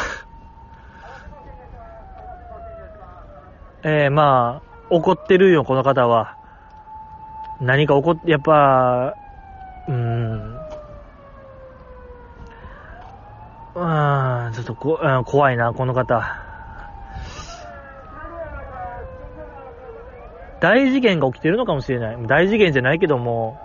[3.83, 6.37] えー、まあ、怒ってるよ、この方は。
[7.59, 9.13] 何か怒って、やっぱ、
[9.87, 10.55] うーん。
[13.75, 16.43] うーん、ちょっとこ、うん、怖いな、この方。
[20.61, 22.17] 大事件が起きてるのかもしれない。
[22.25, 23.59] 大事件じゃないけども、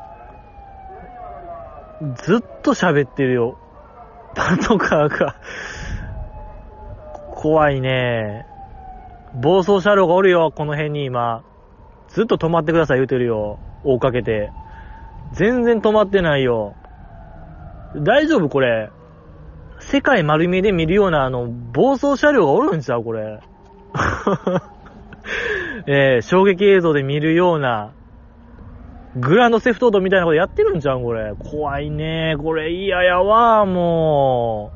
[2.16, 3.56] ずっと喋ってるよ。
[4.34, 5.36] パトカーが
[7.36, 8.46] 怖いね。
[9.34, 11.42] 暴走車両がおるよ、この辺に今。
[12.08, 13.58] ずっと止まってください言うてるよ。
[13.84, 14.50] 追っかけて。
[15.32, 16.74] 全然止まってないよ。
[17.96, 18.90] 大丈夫これ。
[19.80, 23.40] 世界丸見えで見るようなあの、暴走車両がおるんちゃうこれ。
[25.86, 27.92] えー、衝撃映像で見るような、
[29.16, 31.34] グランドセフトードみたいなことやってるんちゃうこれ。
[31.38, 34.72] 怖いねこれ嫌ややわも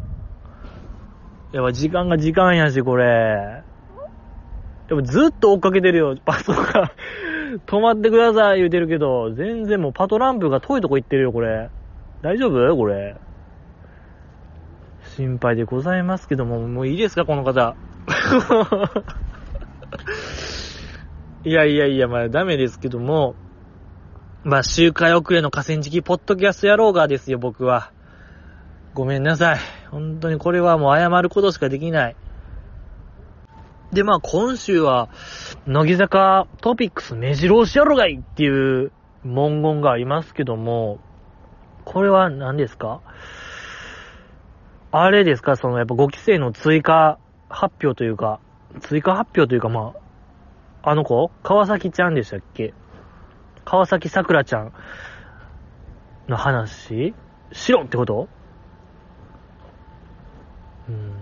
[1.52, 1.56] う。
[1.56, 3.61] やっぱ時間が時間やし、これ。
[4.92, 6.92] でもずっと追っかけてるよ、パトが。
[7.64, 11.70] 止まってください言うてるけど、全然もうパトランプが遠いとこ行ってるよ、これ。
[12.20, 12.76] 大丈夫？
[12.76, 13.16] これ。
[15.16, 17.74] 心配でございますけども、もういいですか、この方。
[21.44, 23.34] いやいやいや、まあダメですけども、
[24.44, 27.92] まあ周回遅れの河川敷ポッドキャスト野郎がですよ、僕は。
[28.92, 29.58] ごめんなさい。
[29.90, 32.16] 本当にこれはもう謝ることしかできない。
[33.92, 35.10] で、まあ今週は、
[35.66, 38.48] 乃木坂トピックス目白押しやろがいってい
[38.84, 38.90] う
[39.22, 40.98] 文言がありますけども、
[41.84, 43.02] これは何ですか？
[44.92, 45.56] あれですか？
[45.56, 47.18] そのやっぱ5期生の追加
[47.50, 48.40] 発表というか、
[48.80, 49.92] 追加発表というかま
[50.82, 51.30] あ、あの子？
[51.42, 52.72] 川崎ちゃんでしたっけ？
[53.66, 54.72] 川崎さくらちゃん
[56.28, 57.14] の話？
[57.52, 58.28] しろってこと？
[60.88, 61.12] うん。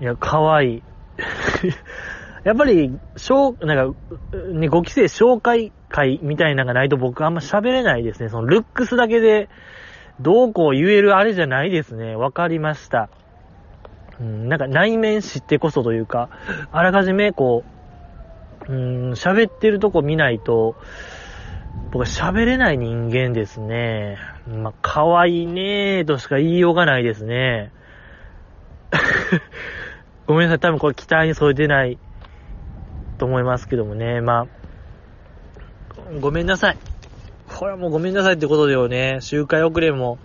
[0.00, 0.82] いや、かわいい。
[2.44, 8.28] やっぱり、小、なんか、ね、5期生紹介会みたいなのがないと僕あんま喋れないですね。
[8.28, 9.48] そのルックスだけで、
[10.20, 12.16] どうこう言えるあれじゃないですね。
[12.16, 13.08] わかりました。
[14.20, 16.28] うん、なんか内面知ってこそというか、
[16.70, 17.64] あらかじめこ
[18.68, 20.76] う、うん、喋ってるとこ見ないと、
[21.90, 24.18] 僕は喋れない人間ですね。
[24.46, 27.72] まあ、可愛いねーとしか言いようがないですね。
[30.26, 31.98] ごめんなさい、多分これ期待に添えてない
[33.18, 34.20] と思いますけどもね。
[34.20, 34.46] まあ、
[36.20, 36.78] ごめんなさい。
[37.54, 39.18] これはもうごめんなさいってことでよね。
[39.20, 40.18] 周回遅れも、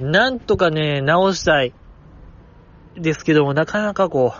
[0.00, 1.72] なんとかね、直したい。
[2.96, 4.34] ですけども、なかなかこ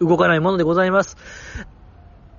[0.00, 1.16] う、動かないものでございます。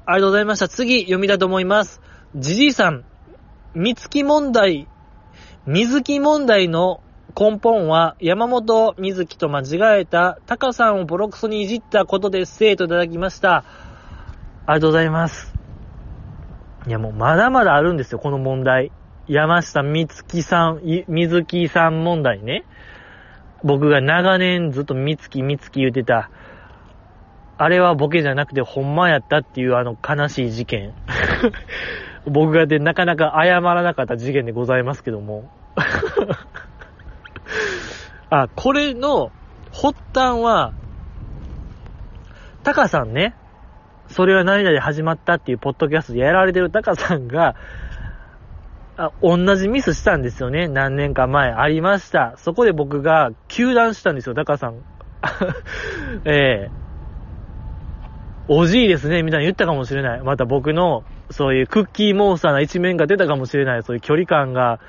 [0.06, 0.68] ありがとうございました。
[0.68, 2.02] 次、読みたいと思います。
[2.36, 3.06] じじいさん、
[3.74, 4.88] 三月問題、
[5.66, 7.02] 水木問題の
[7.40, 12.58] 根本は山本水木と間違えたタカさんをボロクソにいじったことです。
[12.58, 13.58] といただきました。
[13.58, 13.64] あ
[14.70, 15.54] りがとうございます。
[16.88, 18.92] いやもうまだまだあるんですよ、この問題。
[19.28, 22.66] 山下美月さん、水木さん問題ね。
[23.64, 26.32] 僕が長年ずっと美月美月言ってた、
[27.60, 30.94] あれはボケじゃなくてほんまやったっていうあの悲しい事件。
[32.26, 35.52] 僕がでなかなか謝らなかった事件でございますけども。
[38.30, 39.32] あ、これの
[39.74, 40.74] 発端は、
[42.64, 43.36] タカさんね、
[44.10, 47.56] それは何々で始まったっていうポッドキャストでやられてるタカさんが、
[48.98, 50.68] あ、同じミスしたんですよね。
[50.68, 52.34] 何年か前ありました。
[52.38, 54.82] そこで僕が休断したんですよ、タカさん。
[56.26, 56.88] ええ
[58.50, 60.22] おじいですね、みたいに言ったかもしれない。
[60.22, 63.84] また僕の、そういうクッキーモンスターな一面が出たかもしれない。
[63.84, 64.80] そういう距離感が、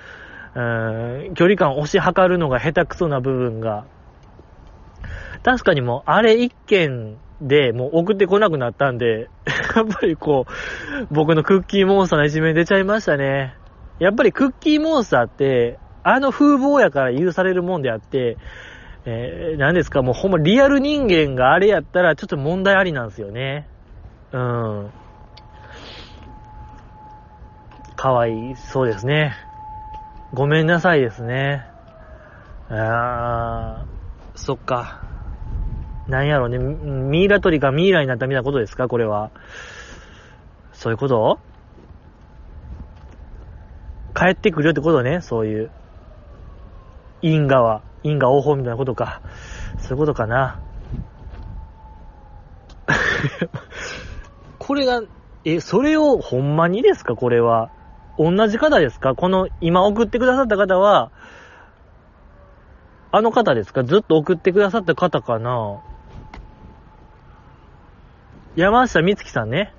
[0.55, 3.87] うん、距離感を押し量るのが下手くそな部分が。
[5.43, 9.29] 確かにもう、あれ一件でもう送ってこなくなったんで、
[9.77, 13.55] やっぱりこう、僕のクッキーモンスターな一面出ちゃいましたね。
[13.99, 18.37] やっぱりクッキーモンスターって、あの風貌やから許されるもんであって、
[19.05, 23.69] えー、何ですか、もうほんまリアル人間があれやったらちょっと問題ありなんですよね。
[24.33, 24.91] うん。
[27.97, 29.35] かわいそうですね。
[30.35, 31.65] ごめんなさいですね。
[32.69, 35.01] あー、そっか。
[36.07, 38.89] なんやろうね、ミイラ取りがミイラになったみたいなことですか？
[38.89, 39.31] これは。
[40.73, 41.39] そういうこと？
[44.15, 45.71] 帰ってくるよってことね、そういう。
[47.23, 49.23] 因果は、因果応報みたいなことか。
[49.79, 50.61] そういうことかな。
[54.59, 55.03] これが、
[55.45, 57.17] え、それをほんまにですか？
[57.17, 57.71] これは。
[58.19, 59.15] 同じ方ですか？
[59.15, 61.11] この、今送ってくださった方は、
[63.13, 63.85] あの方ですか？
[63.85, 65.81] ずっと送ってくださった方かな？
[68.57, 69.73] 山下美月さんね。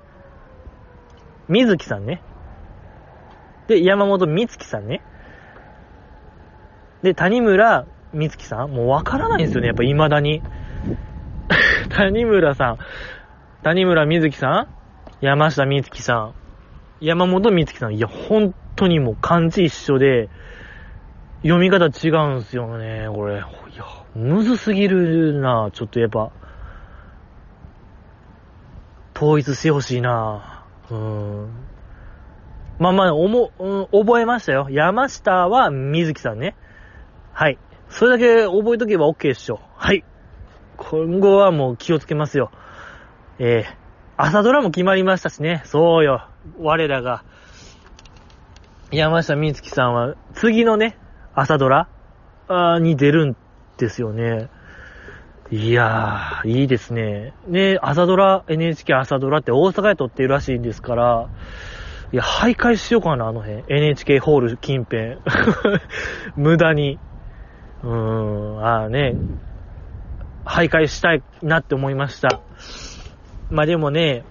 [1.48, 2.22] 水木さんね。
[3.68, 5.02] で、山本美月さんね。
[7.02, 8.70] で、谷村美月さん？
[8.70, 10.42] もうわからないんですよね、やっぱ未だに。
[11.90, 12.78] 谷村さん、
[13.62, 14.68] 谷村美月さん？
[15.20, 16.34] 山下美月さん、
[17.00, 17.94] 山本美月さん。
[17.94, 20.28] いや、本当にもう漢字一緒で、
[21.42, 23.36] 読み方違うんすよね、これ。
[23.36, 23.44] いや、
[24.14, 26.30] むずすぎるなちょっとやっぱ。
[29.16, 31.50] 統一してほしいなうん。
[32.78, 34.68] まあまあ、おも、うん、覚えましたよ。
[34.70, 36.56] 山下は水木さんね。
[37.32, 37.58] はい。
[37.88, 39.60] それだけ覚えとけば OK でしょ。
[39.76, 40.04] はい。
[40.76, 42.50] 今後はもう気をつけますよ。
[43.38, 43.79] えー、
[44.22, 45.62] 朝ドラも決まりましたしね。
[45.64, 46.28] そうよ。
[46.58, 47.24] 我らが、
[48.92, 50.98] 山下美月さんは次のね、
[51.34, 51.88] 朝ドラ
[52.80, 53.36] に出るん
[53.78, 54.50] ですよね。
[55.50, 57.32] いやー、いいですね。
[57.46, 61.30] ね、朝ドラ、NHK 朝ドラって大阪で撮ってるらしいんですから、
[62.12, 63.64] いや、徘徊しようかな、あの辺。
[63.68, 65.16] NHK ホール近辺。
[66.36, 66.98] 無駄に。
[67.82, 69.14] うーん、ああね、
[70.44, 72.40] 徘徊したいなって思いました。
[73.50, 74.24] まあでもね、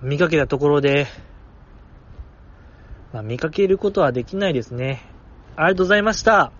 [0.00, 1.06] 見かけたところで、
[3.12, 5.02] まあ見かけることはできないですね。
[5.54, 6.52] ありがとうございました。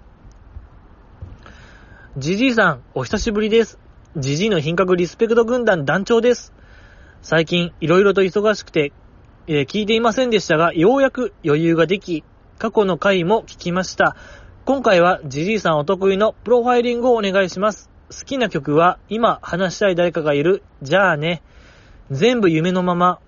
[2.18, 3.78] ジジイさん、お久しぶりです。
[4.18, 6.52] ジジイの品格リスペクト軍団団長です。
[7.22, 8.92] 最近、いろいろと忙しくて、
[9.46, 12.22] えー、聞いていませんでしたが、ようやく余裕ができ、
[12.58, 14.14] 過去の回も聞きました。
[14.66, 17.95] 今回はジジイさんお得意のプロファイリングをお願いします。
[18.10, 21.42] 好きな曲は、今話したい誰かがいる、じゃあね。
[22.10, 23.18] 全部夢のまま。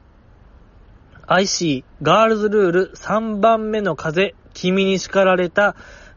[1.26, 5.74] IC、ガールズルール、3番目の風、君に叱られた、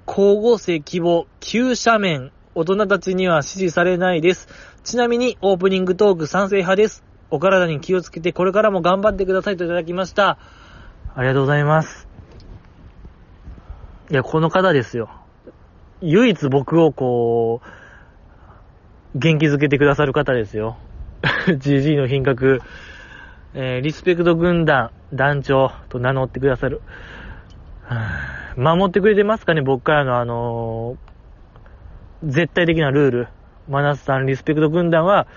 [0.08, 4.48] 光合成希望、急斜面、大人たちには支持されないです。
[4.84, 7.04] ちなみにオープニングトーク賛成派です。
[7.30, 10.38] お体に気をつけてこれからも頑張ってくださいといただきました。
[11.16, 12.08] ありがとうございます。
[14.10, 15.10] いや、この方ですよ。
[16.02, 17.81] 唯一僕をこう、
[19.16, 20.78] 元気づけてくださる方ですよ。
[21.48, 22.62] GG の品格、
[23.54, 26.82] えー、リスペクト軍団団長と名乗ってくださる。
[28.58, 29.62] 守ってくれてますかね？
[29.62, 31.12] 僕からのあのー
[32.24, 33.28] 絶対的なルール。
[33.68, 35.28] マナスさんリスペクト軍団は、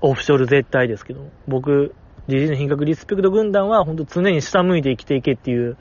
[0.00, 1.94] オフショル絶対ですけど、僕、
[2.28, 5.76] GG の品格リスペクト軍団は、ほんと常に下向いて生きていけっていう、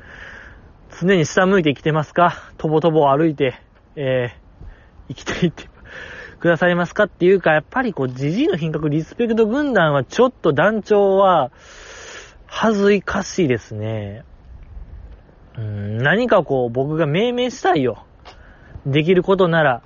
[0.99, 2.35] 常に下向いて生きてますか？
[2.57, 3.55] とぼとぼ歩いて、
[3.95, 5.69] えー、生きていって
[6.43, 11.53] くださいますかっていうか、やっぱりこう、GG の品格リスペクト軍団はちょっと団長は、
[12.47, 14.25] 恥ずいかしいですね。
[15.57, 18.03] うん、何かこう、僕が命名したいよ。
[18.85, 19.83] できることなら、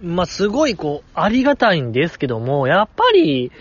[0.00, 3.52] まあ、すごいこう、ありがたいんですけども、やっぱり、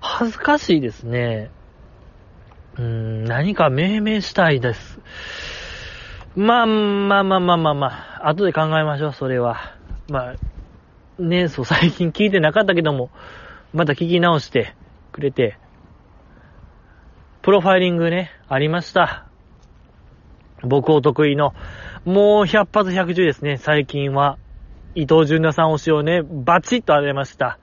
[0.00, 1.52] 恥ずかしいですね。
[2.76, 4.98] うん、何か命名したいです。
[6.34, 7.86] まあまあまあまあまあま
[8.20, 9.76] あ、後で考えましょう、それは。
[10.08, 10.34] まあ、
[11.18, 13.10] ね、そう、 最近聞いてなかったけども、
[13.72, 14.74] また聞き直して
[15.12, 15.58] くれて、
[17.42, 19.26] プロファイリングね、ありました。
[20.62, 21.54] 僕お得意の、
[22.04, 24.38] もう100発100ですね、最近は。
[24.94, 27.58] 伊藤純奈さん推しをね、バチッと当てました。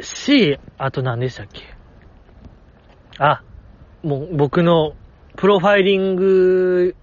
[0.00, 1.62] し、あと何でしたっけ？
[3.18, 3.42] あ、
[4.04, 4.94] もう僕の
[5.36, 6.94] プロファイリング、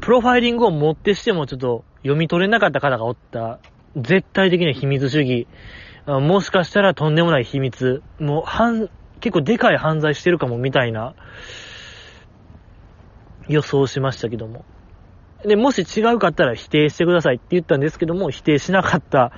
[0.00, 3.60] プロファイリングをもってしてもちょっと読み取れなかった方がおった、
[3.96, 5.46] 絶対的な秘密主義。
[6.06, 8.02] もしかしたらとんでもない秘密。
[8.18, 8.88] もう、犯、
[9.20, 11.14] 結構でかい犯罪してるかもみたいな
[13.48, 14.64] 予想しましたけども。
[15.44, 19.32] で、もし違うかったら否定してくださいって言ったんですけども、否定しなかった。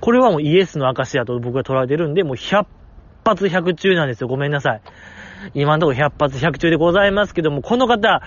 [0.00, 2.66] これはもうイエスの証だと僕は捉えてるんで、もう100
[3.24, 4.28] 発100中なんですよ。
[4.28, 4.82] ごめんなさい。
[5.54, 8.22] 今のところ100発100中でございますけども、この方、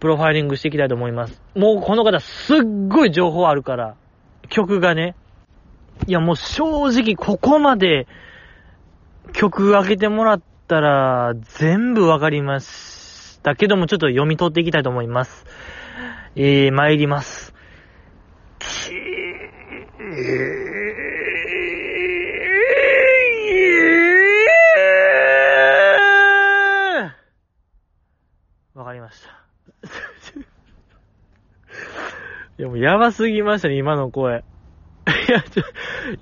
[0.00, 1.40] プロファイリングしていきたいと思います。
[1.54, 3.94] もうこの方すっごい情報あるから、
[4.48, 5.14] 曲がね。
[6.06, 8.06] いやもう正直ここまで
[9.32, 15.46] 曲開けてもらったら全部わかりましたけども、ちょっと読み取っていきたいと思います。
[16.34, 17.54] えー、参ります。
[18.58, 19.22] きー
[28.92, 29.30] かりました。
[32.62, 34.44] いや、もやばすぎましたね、今の声。
[35.28, 35.64] いや、ちょ、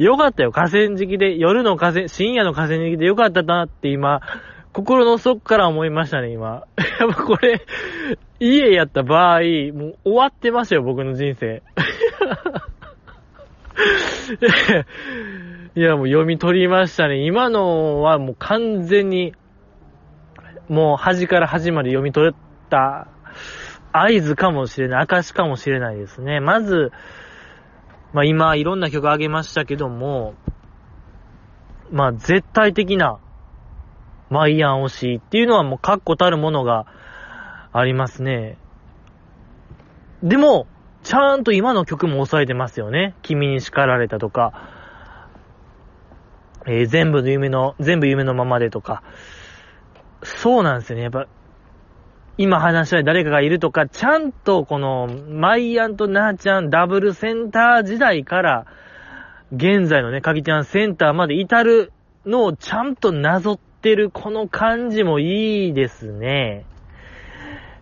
[0.02, 4.22] よかったよ、河川敷で、夜の河川、深夜の河川敷でよかったなって今、
[4.72, 6.62] 心の底から思いましたね、今。
[6.98, 7.60] やっぱこれ、
[8.38, 11.62] 家やった場合、もう終わってましたよ、僕の人生。
[15.76, 17.18] いや、もう読み取りましたね。
[17.26, 19.34] 今のはもう完全に、
[20.70, 22.34] もう端から端まで読み取っ
[22.70, 23.08] た
[23.92, 26.40] 合図かもしれない、証かもしれないですね。
[26.40, 26.92] まず、
[28.12, 30.34] まあ今いろんな曲あげましたけども、
[31.90, 33.18] まあ絶対的な
[34.30, 36.86] マイアン推しっていうのはもう確固たるものが
[37.72, 38.58] ありますね。
[40.22, 40.66] でも、
[41.02, 43.14] ちゃんと今の曲も抑えてますよね。
[43.22, 44.52] 君に叱られたとか、
[46.66, 49.02] えー全部の夢の、全部夢のままでとか。
[50.22, 51.04] そうなんですよね。
[51.04, 51.26] やっぱ、
[52.42, 58.66] 今話したい誰かがいるとか、ちゃんとこの、マイアンとナーちゃんダブルセンター時代から、
[59.54, 61.92] 現在のね、かぎちゃんセンターまで至る
[62.24, 66.64] のをちゃんとなぞってるこの感じもいいですね。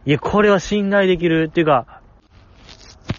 [0.05, 2.01] いや、これは信頼できるっていうか、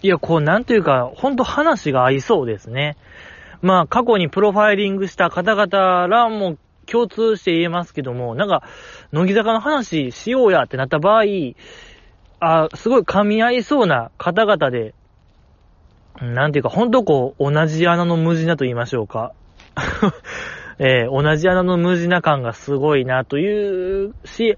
[0.02, 2.98] いや、こう、なんというか、ほんと話が合いそうですね。
[3.62, 6.58] まあ、過去にプロファイリングした方々らも
[6.90, 8.62] 共通して言えますけども、なんか、
[9.12, 11.24] 乃木坂の話しようやってなった場合、
[12.40, 14.94] あ、すごい噛み合いそうな方々で、
[16.20, 19.32] なんていうか、ほんとこう、同じ穴の無地なと言いましょうか。
[20.78, 24.56] えー同じ穴の無地な感がすごいなというし、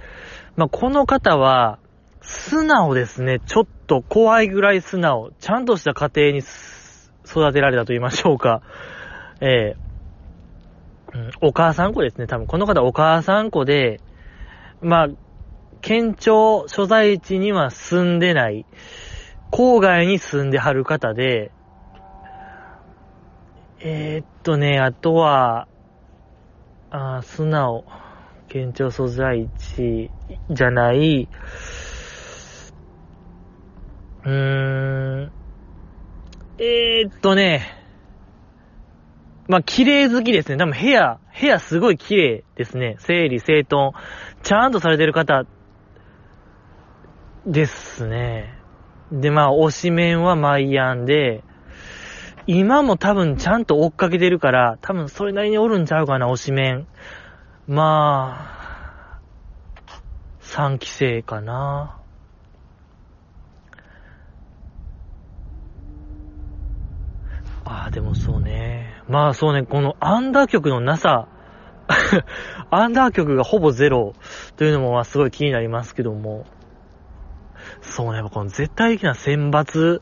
[0.57, 1.79] まあ、この方は、
[2.21, 3.41] 素直ですね。
[3.41, 5.33] ちょっと怖いぐらい素直。
[5.41, 8.63] ちゃんとした家庭に育てられたと言いましょうか。
[9.41, 9.92] えー
[11.15, 11.31] うん。
[11.41, 12.27] お母さん子ですね。
[12.27, 14.01] 多分この方お母さん子で、
[14.81, 15.09] まあ、
[15.81, 18.67] 県庁所在地には住んでない、
[19.51, 21.53] 郊外に住んではる方で、
[23.85, 25.67] えーっとね、あとは、
[26.91, 27.85] あ素直、
[28.49, 30.11] 県庁所在地
[30.51, 31.29] じゃない、
[34.25, 35.33] うーん、
[36.59, 37.82] えーっとね、
[39.53, 40.57] まあ、綺麗好きですね。
[40.57, 42.97] 多分部屋、部屋すごい綺麗ですね。
[43.01, 43.93] 整理整頓。
[44.43, 45.45] ちゃんとされてる方、
[47.45, 48.55] ですね。
[49.11, 51.45] で、まあ、推し面はマイアンで、
[52.47, 56.87] 今も多分ちゃんと追っかけてるから、多分それなりにおるんちゃうかな、推し面。
[57.67, 59.21] まあ、
[60.41, 61.99] 3期生かな。
[67.67, 68.92] ああ、でもそうね。
[69.13, 71.29] まあそうね、このアンダー曲のなさ、
[72.71, 74.15] アンダー曲がほぼゼロ
[74.57, 76.47] というのもまあすごい気になりますけども。
[77.83, 80.01] そうね、この絶対的な選抜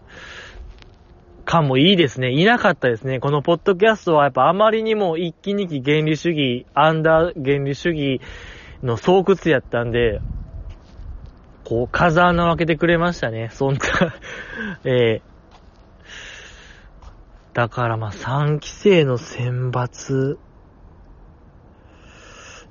[1.45, 2.31] 感もいいですね。
[2.31, 3.19] いなかったですね。
[3.19, 8.21] このポッドキャストはやっぱあまりにも一期二期原理主義、アンダー原理主義
[8.85, 10.21] の巣窟やったんで、
[11.65, 13.49] こう、風穴を開けてくれましたね。
[13.51, 13.81] そんな、
[14.85, 15.30] えー
[17.53, 20.39] だからまあ3期生の選抜、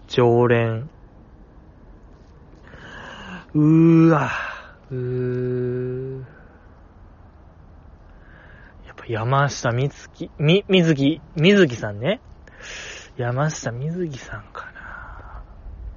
[0.08, 0.90] 常連。
[3.54, 4.32] うーわ、
[4.90, 6.20] うー。
[8.86, 12.22] やっぱ山下みつき、み、みずき、みずきさんね。
[13.18, 15.44] 山下みずきさんかな。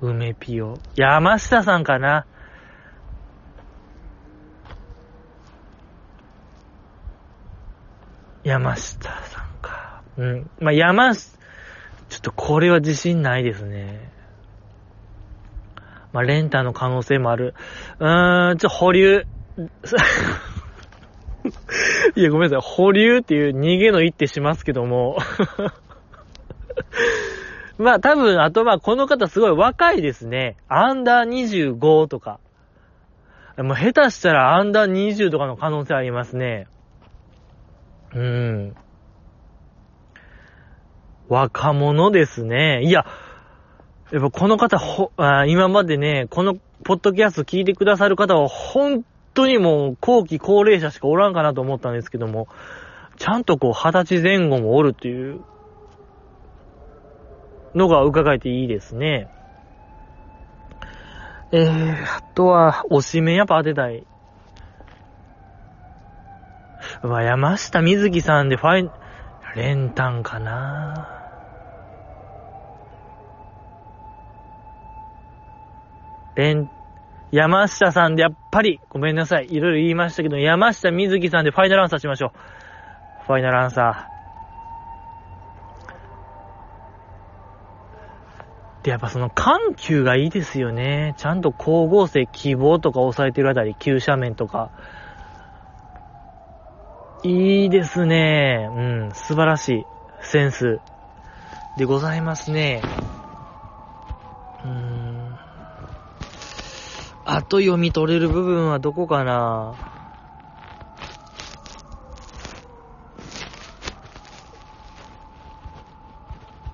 [0.01, 0.79] 梅ピオ。
[0.97, 2.27] 山下さんかな。
[8.45, 10.03] 山下さんか。
[10.17, 10.51] うん。
[10.61, 11.23] まあ、山、ちょ
[12.19, 14.11] っとこれは自信ないですね。
[16.13, 17.55] まあ、レンタの可能性もある。
[17.99, 19.27] うーん、ちょ、保留。
[22.15, 22.61] いや、ごめんなさい。
[22.61, 25.19] 保留っていう逃げの一手しますけども。
[27.79, 30.57] まあ、多分、あとまあ、この方すごい若いですね。
[30.69, 32.39] アンダー25とか。
[33.59, 36.67] もう下手したらアンダー20とかの可能性ありますね。
[38.15, 38.77] うん。
[41.29, 42.83] 若者ですね。
[42.83, 43.07] いや、
[44.11, 52.49] やっぱこの方、ほ、あ今までね、このポッドキャスト聞いてくださる方は、本当にもう後期高齢者しかおらんかなと思ったんですけども、
[53.17, 55.41] ちゃんとこう、二十歳前後もおるっていう
[57.75, 59.29] のが伺えていいですね。
[61.53, 64.07] えー、あとは、おしめやっぱ当てたい。
[67.03, 68.91] うわ、山下美月さんでファイ、
[69.55, 71.09] 練炭かな
[76.35, 76.69] 練、
[77.31, 79.47] 山下さんでやっぱり、ごめんなさい。
[79.51, 83.27] いろいろ言いましたけど、山下美月さんでファイナルアンサーしましょう。
[83.27, 84.13] ファイナルアンサー。
[88.83, 91.15] で、やっぱその緩急がいいですよね。
[91.17, 94.71] ちゃんと光合成、希望とか抑えてるあたり、急斜面とか。
[97.25, 98.69] いいですね。
[98.73, 99.87] うん、素晴らしい
[100.25, 100.81] センス
[101.77, 102.83] でございますね。
[104.65, 105.39] うーん。
[107.25, 109.79] あと読み取れる部分はどこかな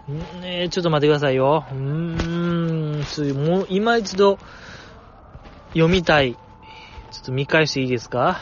[0.08, 1.66] んねちょっと待ってくださいよ。
[1.70, 4.38] うーん、もう、今一度、
[5.74, 6.32] 読みたい。
[6.32, 8.38] ちょっと見返していいですか？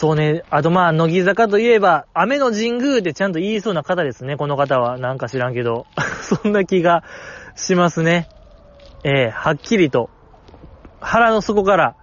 [0.00, 4.96] そうね、あとまあ、乃木坂といえば、雨の神宮ってちゃんと言いそうな方ですね、この方は。
[4.96, 5.84] なんか知らんけど。
[6.24, 7.04] そんな気が
[7.54, 8.26] しますね。
[9.04, 10.08] ええー、はっきりと。
[11.00, 11.96] 腹の底から、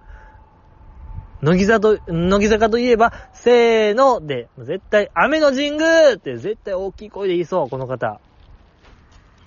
[1.42, 8.20] 乃木坂と、乃木坂といえば、せーので、絶対、雨の神宮って絶対大きい声で言いそう、この方。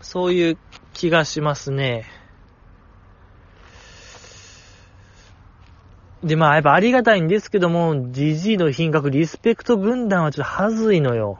[0.01, 0.57] そういう
[0.91, 2.03] 気がしますね。
[6.23, 11.39] で、まあ、やっぱありがたいんですけども、GG の品格、リスペクト軍団はちょっと恥ずいのよ。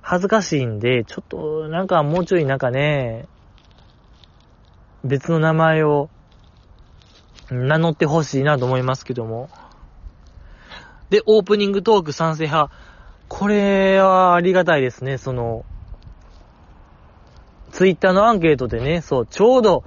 [0.00, 3.28] 恥ずかしいんで、ちょっと、なんかもうちょいなんかね、
[5.04, 6.10] 別の名前を
[7.50, 9.48] 名乗ってほしいなと思いますけども。
[11.10, 12.72] で、オープニングトーク賛成派。
[13.28, 15.64] これはありがたいですね、その、
[17.70, 19.84] ツイッターのアンケートでね、そう、ちょうど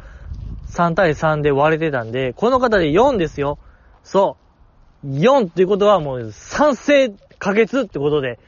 [0.68, 3.60] 3対3で割れてたんで、この方で4ですよ。
[4.06, 4.38] そ
[5.04, 5.08] う。
[5.08, 8.40] 4っていうことはもう賛成可決ってことで、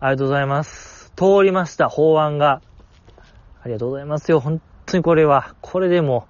[0.00, 1.12] ありがとうございます。
[1.16, 2.60] 通りました、法案が。
[3.62, 4.38] ありがとうございますよ。
[4.38, 6.28] 本当にこれは、これでも、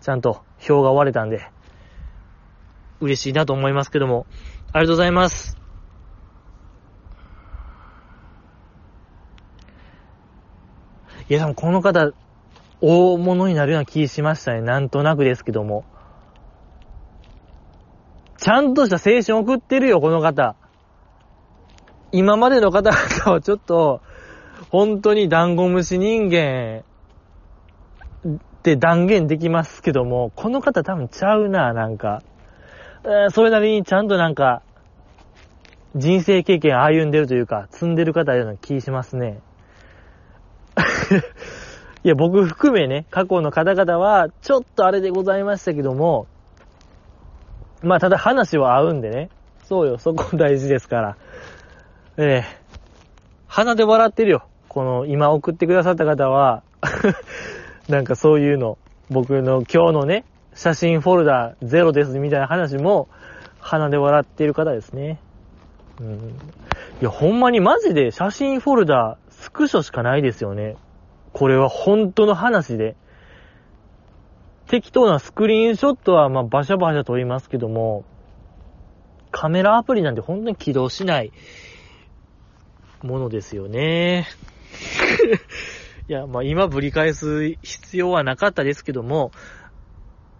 [0.00, 1.50] ちゃんと票が割れたんで、
[3.00, 4.26] 嬉しいなと思いますけども、
[4.72, 5.58] ありがとうございます。
[11.28, 12.12] いや、でもこの方、
[12.80, 14.60] 大物になるような気しましたね。
[14.60, 15.84] なんとなくですけども。
[18.44, 20.54] ちゃんとした青春送ってるよ、この方。
[22.12, 24.02] 今までの方々はちょっと、
[24.68, 26.84] 本当にダンゴムシ人間
[28.28, 32.22] って断言できますけども、この方多分ちゃうな、なんか。
[33.30, 34.60] それなりにちゃんとなんか、
[35.96, 39.40] 人生経験歩んでるというか、積んでる方ような気しますね。
[42.04, 46.26] いや、僕含めね、過去の方々は、ちょっとあれでございましたけども、
[47.84, 49.28] まあ、ただ話は合うんでね。
[49.64, 51.16] そうよ、そこ大事ですから。
[52.16, 52.78] ええー、
[53.46, 54.44] 鼻で笑ってるよ。
[54.68, 56.62] この、今送ってくださった方は
[57.88, 58.78] なんかそういうの、
[59.10, 60.24] 僕の今日のね、
[60.54, 63.08] 写真フォルダゼロですみたいな話も、
[63.60, 65.18] 鼻で笑ってる方ですね。
[66.00, 66.14] うん。
[66.16, 70.76] いや、ほんまにマジで写真フォルダスクショしかないですよね。
[71.32, 72.96] これは本当の話で。
[74.68, 78.04] 適当なスクリーンショットは、まあ、バシャバシャ撮りますけども、
[79.30, 81.32] カメラアプリなんて本当に起動しない
[83.02, 84.26] ものですよね。
[86.08, 89.32] いや、まあ今ぶり返す必要はなかったですけども、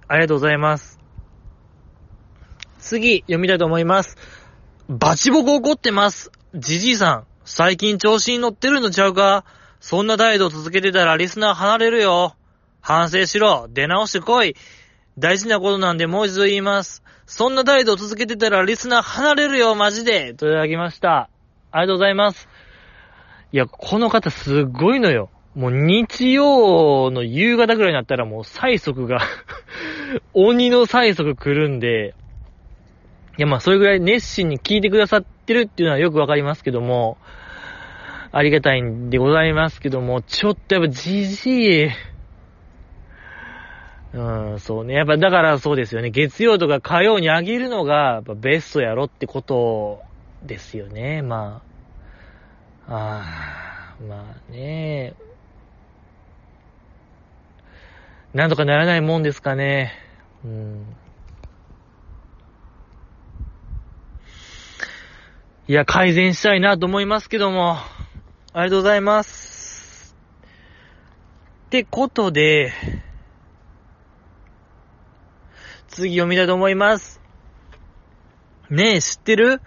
[0.09, 1.01] ありがとうございます。
[2.79, 4.17] 次、読みたいと思います。
[4.89, 6.31] バチボコ怒ってます。
[6.55, 9.45] じじいさん、最近調子に乗ってるのちゃうか？
[9.81, 12.37] そんな態度続けてたらリスナー離れるよ。
[12.85, 13.67] 反省しろ。
[13.71, 14.55] 出直してこい。
[15.19, 17.03] 大事なことなんでもう一度言います。
[17.25, 20.35] そんな態度を続けてたらリスナー離れるよ、マジで。
[20.35, 21.31] といただきました。
[21.73, 22.47] ありがとうございます。
[23.53, 25.31] いや、この方すっごいのよ。
[25.55, 29.21] もう日曜の夕方ぐらいになったらもう催促が
[30.35, 32.15] 鬼の催促来るんで、
[33.39, 37.17] いやまあそれぐらい熱心に聞いてくださってるっていうのはよくわかりますけども、
[38.31, 41.89] ありがたいんでございますけども、ちょっとやっぱじじい、
[44.15, 44.95] うん、そうね。
[44.95, 46.11] やっぱだからそうですよね。
[46.11, 50.03] 月曜とか火曜にあげるのが、やっぱベストやろってこと
[50.45, 51.21] ですよね。
[51.21, 51.63] ま
[52.89, 52.95] あ。
[52.95, 55.15] ああ、まあね。
[58.33, 59.93] なんとかならないもんですかね。
[60.45, 60.97] うん。
[65.67, 67.79] いや、改善したいなと思いますけども。
[68.53, 70.15] ありがとうございます。
[71.67, 72.73] ってことで、
[75.95, 77.21] 次読みたいと思います。
[78.69, 79.63] ねえ、知ってる？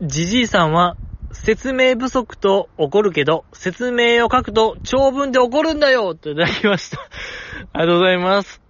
[0.00, 0.96] じじいさんは、
[1.30, 6.98] 説明不足と怒るけど、説明を書くと長文で怒るんだよといただきました。
[7.72, 8.60] ありがとうございます。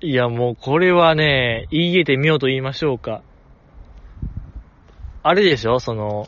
[0.00, 3.22] いや、もうこれはね、言い得てみようと言いましょうか。
[5.22, 5.78] あれでしょ？
[5.78, 6.26] その、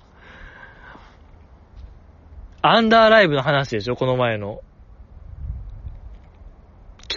[2.61, 3.97] アンダーライブの話でしょ？
[3.97, 4.61] この前の。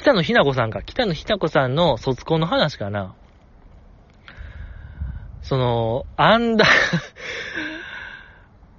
[0.05, 0.83] 北野ひな子さんか。
[0.83, 3.15] 北野ひな子さんの卒コンの話かな。
[5.41, 6.67] その、アンダー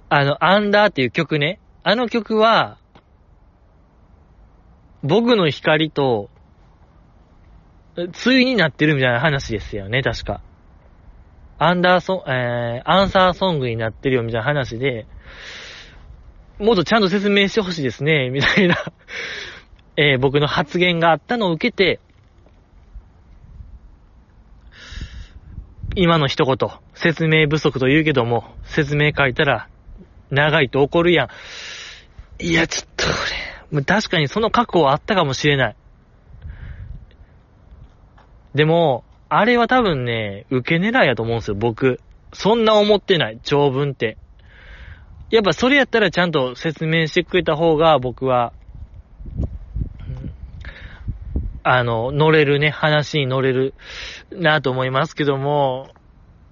[0.07, 1.59] あの、アンダーっていう曲ね。
[1.83, 2.77] あの曲は、
[5.03, 6.29] 僕の光と、
[8.23, 10.39] 対になってるみたいな話ですよね、確か。
[11.59, 15.05] アンダーソン、えー、アンサーソングになってるよみたいな話で、
[16.57, 18.77] もっとちゃんと説明してほしいですね、みたいな
[19.97, 21.99] えー、僕の発言があったのを受けて、
[25.95, 26.55] 今の一言、
[26.93, 29.67] 説明不足と言うけども、説明書いたら、
[30.29, 31.29] 長いと怒るやん。
[32.39, 33.11] いや、ちょっとこ
[33.73, 35.75] れ、確かにその過去はあったかもしれない。
[38.53, 41.99] でも、あれは多分ね、受け狙いやと思うんですよ、僕。
[42.33, 44.19] そんな思ってない、長文って。
[45.31, 48.53] やっぱそれやったらちゃんと説明してくれた方が僕は
[51.69, 53.73] あの、乗れるね、話に乗れる
[54.31, 55.89] なと思いますけども、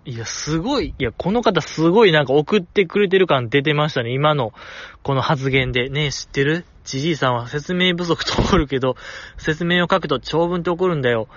[0.04, 4.54] いや、すごい、いや、この方すごいなんか送ってくれてる感出てましたね、今の、
[5.02, 5.90] この発言で。
[5.90, 6.66] ねえ、知ってる？
[6.84, 8.96] じじいさんは説明不足と怒るけど、
[9.38, 11.28] 説明を書くと長文って怒るんだよ。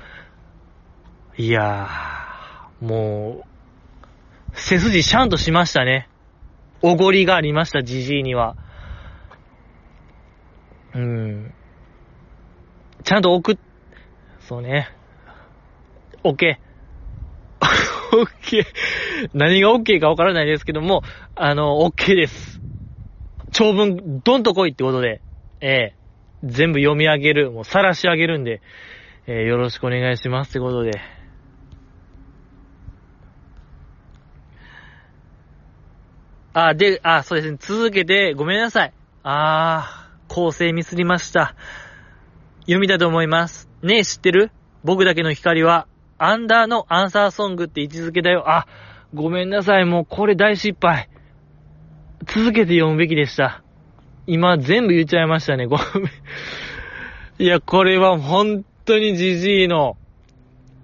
[1.39, 3.49] いやー、もう、
[4.53, 6.09] 背筋シャンとしましたね。
[6.83, 8.57] おごりがありました、じじいには。
[10.95, 11.55] うん。
[13.05, 13.57] ちゃんと送っ
[14.49, 14.89] そうね。
[16.25, 16.57] OK。
[17.61, 18.65] OK。
[19.35, 21.03] 何が OK かわからないですけども、
[21.37, 22.59] あの、OK です。
[23.53, 25.21] 長文、どんと来いってことで、
[25.61, 28.63] ええー、全部読み上げる、もう晒し上げるんで、
[29.27, 30.93] えー、よろしくお願いしますってことで。
[36.55, 37.59] あ、で、あ、そうですね。
[37.61, 38.95] 続けて、ごめんなさい。
[39.25, 41.55] あー、構成ミスりました。
[42.69, 43.67] 読みたいと思います。
[43.83, 44.51] ねえ、知ってる？
[44.85, 45.87] 僕だけの光は、
[46.19, 48.45] アンダーのアンサーソングって位置づけだよ。
[48.47, 48.67] あ、
[49.15, 49.87] ごめんなさい。
[49.87, 51.09] もうこれ大失敗。
[52.27, 53.63] 続けて読むべきでした。
[54.27, 55.65] 今全部言っちゃいましたね。
[55.65, 57.43] ごめん。
[57.43, 59.97] いや、これは本当にじじいの、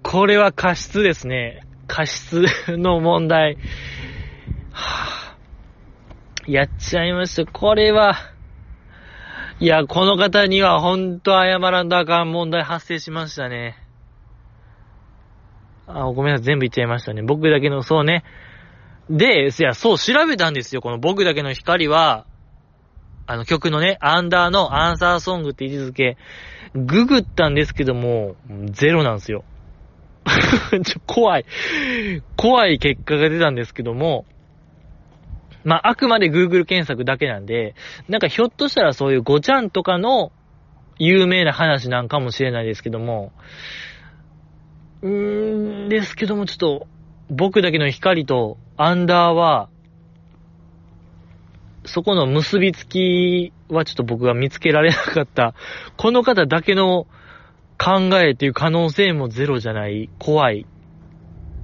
[0.01, 1.61] これは過失ですね。
[1.85, 3.59] 過失の問題。
[4.71, 7.45] はぁ、やっちゃいました。
[7.51, 8.15] これは、
[9.57, 13.77] いや、この方にはほんと謝らんとあかん問題発生しましたね。
[15.87, 17.21] あ、ごめんなさい、全部言っちゃいましたね。
[17.21, 18.25] 僕だけの、そうね。
[19.09, 20.81] で、いや、そう調べたんですよ。
[20.81, 22.25] この僕だけの光は、
[23.27, 26.17] あの曲のね、アンダーのアンサーソングって位置づけ、
[26.73, 28.35] ググったんですけども、
[28.71, 29.45] ゼロなんですよ。
[30.83, 31.45] ちょ、怖い。
[32.35, 34.25] 怖い結果が出たんですけども、
[35.65, 37.73] まあ、あくまで Google 検索だけなんで、
[38.07, 40.31] なんかひょっとしたらそういうごちゃんとかの
[40.99, 43.33] 有名な話なんかもしれないですけども、
[45.01, 46.87] うーん、ですけどもちょっと、
[47.31, 49.69] 僕だけの光とアンダーは、
[51.83, 55.55] そこの結びつきはちょっと僕が見つけられなかった、
[55.97, 57.07] この方だけの
[57.79, 60.67] 考えっていう可能性もゼロじゃない、怖い。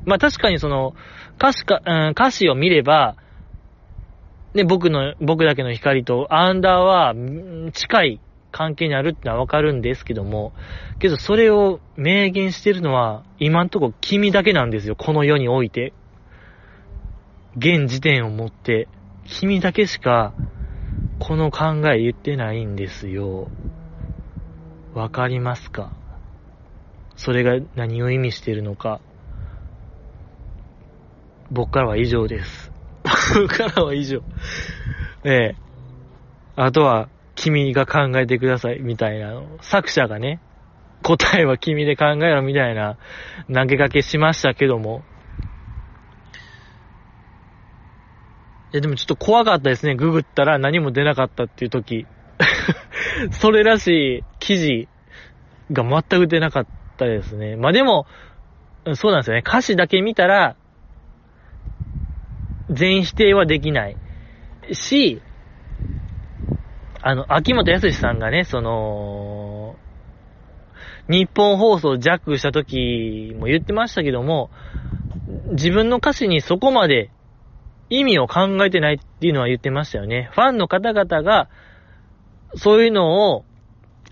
[0.06, 0.96] まあ確かにその、
[1.38, 3.16] 歌詞か、うん、歌詞を見れば、
[4.54, 7.16] ね、僕の、僕だけの光とアンダーは
[7.74, 8.20] 近い
[8.52, 10.54] 関係にあるってのはわかるんですけども、
[11.00, 15.94] けどそれを明言してるのは今んとこ君だけなんですよ、この世において。
[17.58, 18.88] 現時点をもって、
[19.26, 20.34] 君だけしか
[21.20, 23.50] この考え言ってないんですよ。
[24.94, 25.94] わかりますか？
[27.16, 29.00] それが何を意味してるのか。
[31.50, 32.71] 僕からは以上です。
[33.34, 34.22] 僕からは以上。
[35.24, 35.56] ええ。
[36.56, 39.42] あとは、君が考えてください、みたいな。
[39.62, 40.40] 作者がね、
[41.04, 42.98] 答えは君で考えろ、みたいな
[43.54, 45.04] 投げかけしましたけども。
[48.74, 49.96] いや、でもちょっと怖かったですね。
[49.96, 52.06] ググったら何も出なかったっていう時。
[53.32, 54.88] それらしい記事
[55.72, 56.68] が全く出なかっ
[56.98, 57.56] たですね。
[57.56, 58.06] まあでも、
[58.94, 59.44] そうなんですよね。
[59.46, 60.56] 歌詞だけ見たら、
[62.72, 63.98] 全否定はできない。
[64.74, 65.22] し、
[67.02, 69.76] あの、秋元康さんがね、その、
[71.10, 74.50] 日本放送ジャックした時も言ってましたけども、
[75.52, 77.10] 自分の歌詞にそこまで
[77.90, 80.30] 意味を考えてないっていうのは言ってましたよね。
[80.34, 81.50] ファンの方々が、
[82.56, 83.46] そういうのを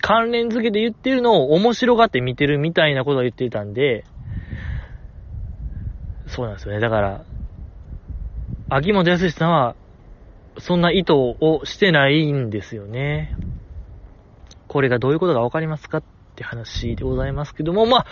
[0.01, 4.05] 関連付けで言ってるのを面白がって見てるみたいなことを言ってたんで、
[6.27, 6.79] そうなんですよね。
[6.79, 7.25] だから、
[8.71, 9.75] 秋元康さんは、
[10.59, 13.35] そんな意図をしてないんですよね。
[14.67, 16.03] これがどういうことがわかりますかっ
[16.35, 18.05] て話でございますけども、ま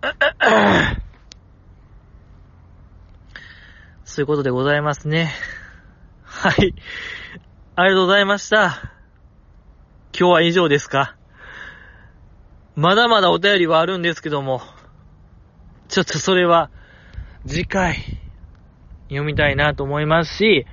[0.00, 0.96] あ、
[4.04, 5.32] そういうことでございますね。
[6.22, 6.74] はい。
[7.74, 8.92] ありがとうございました。
[10.16, 11.16] 今日は以上ですか
[12.76, 14.62] まだまだお便りはあるんですけども、
[15.88, 16.70] ちょっとそれは、
[17.46, 17.96] 次回、
[19.12, 20.66] 読みたいなと思いますし、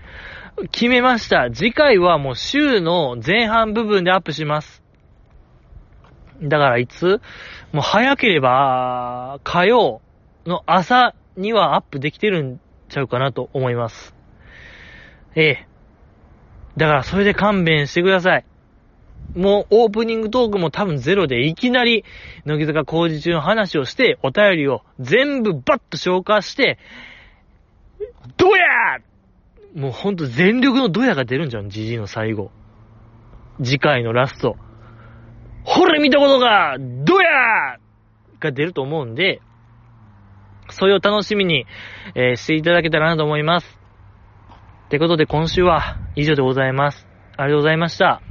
[0.71, 1.49] 決めました。
[1.51, 4.83] 次回はもう週の前半部分でアップします。
[6.41, 7.21] だからいつ？
[7.71, 10.01] もう早ければ、火曜
[10.45, 12.59] の朝にはアップできてるん
[12.89, 14.15] ちゃうかなと思います。
[15.35, 15.67] ええ。
[16.77, 18.45] だからそれで勘弁してください。
[19.35, 22.03] もうオープニングトークも多分ゼロでいきなり
[22.45, 26.79] 乃木坂工事中の話をしてお便りを全部バッと消化して
[28.37, 28.99] ドヤ
[29.75, 32.51] もうほんと全力のドヤが出るんじゃん、ジジイの最後。
[33.61, 34.55] 次回のラスト。
[35.63, 37.77] ほれ見たことがドヤ
[38.39, 39.41] が出ると思うんで、
[40.69, 41.65] それを楽しみに、
[42.15, 43.79] えー、していただけたらなと思います。
[44.85, 47.07] ってことで今週は以上でございます。
[47.37, 48.21] ありがとうございました。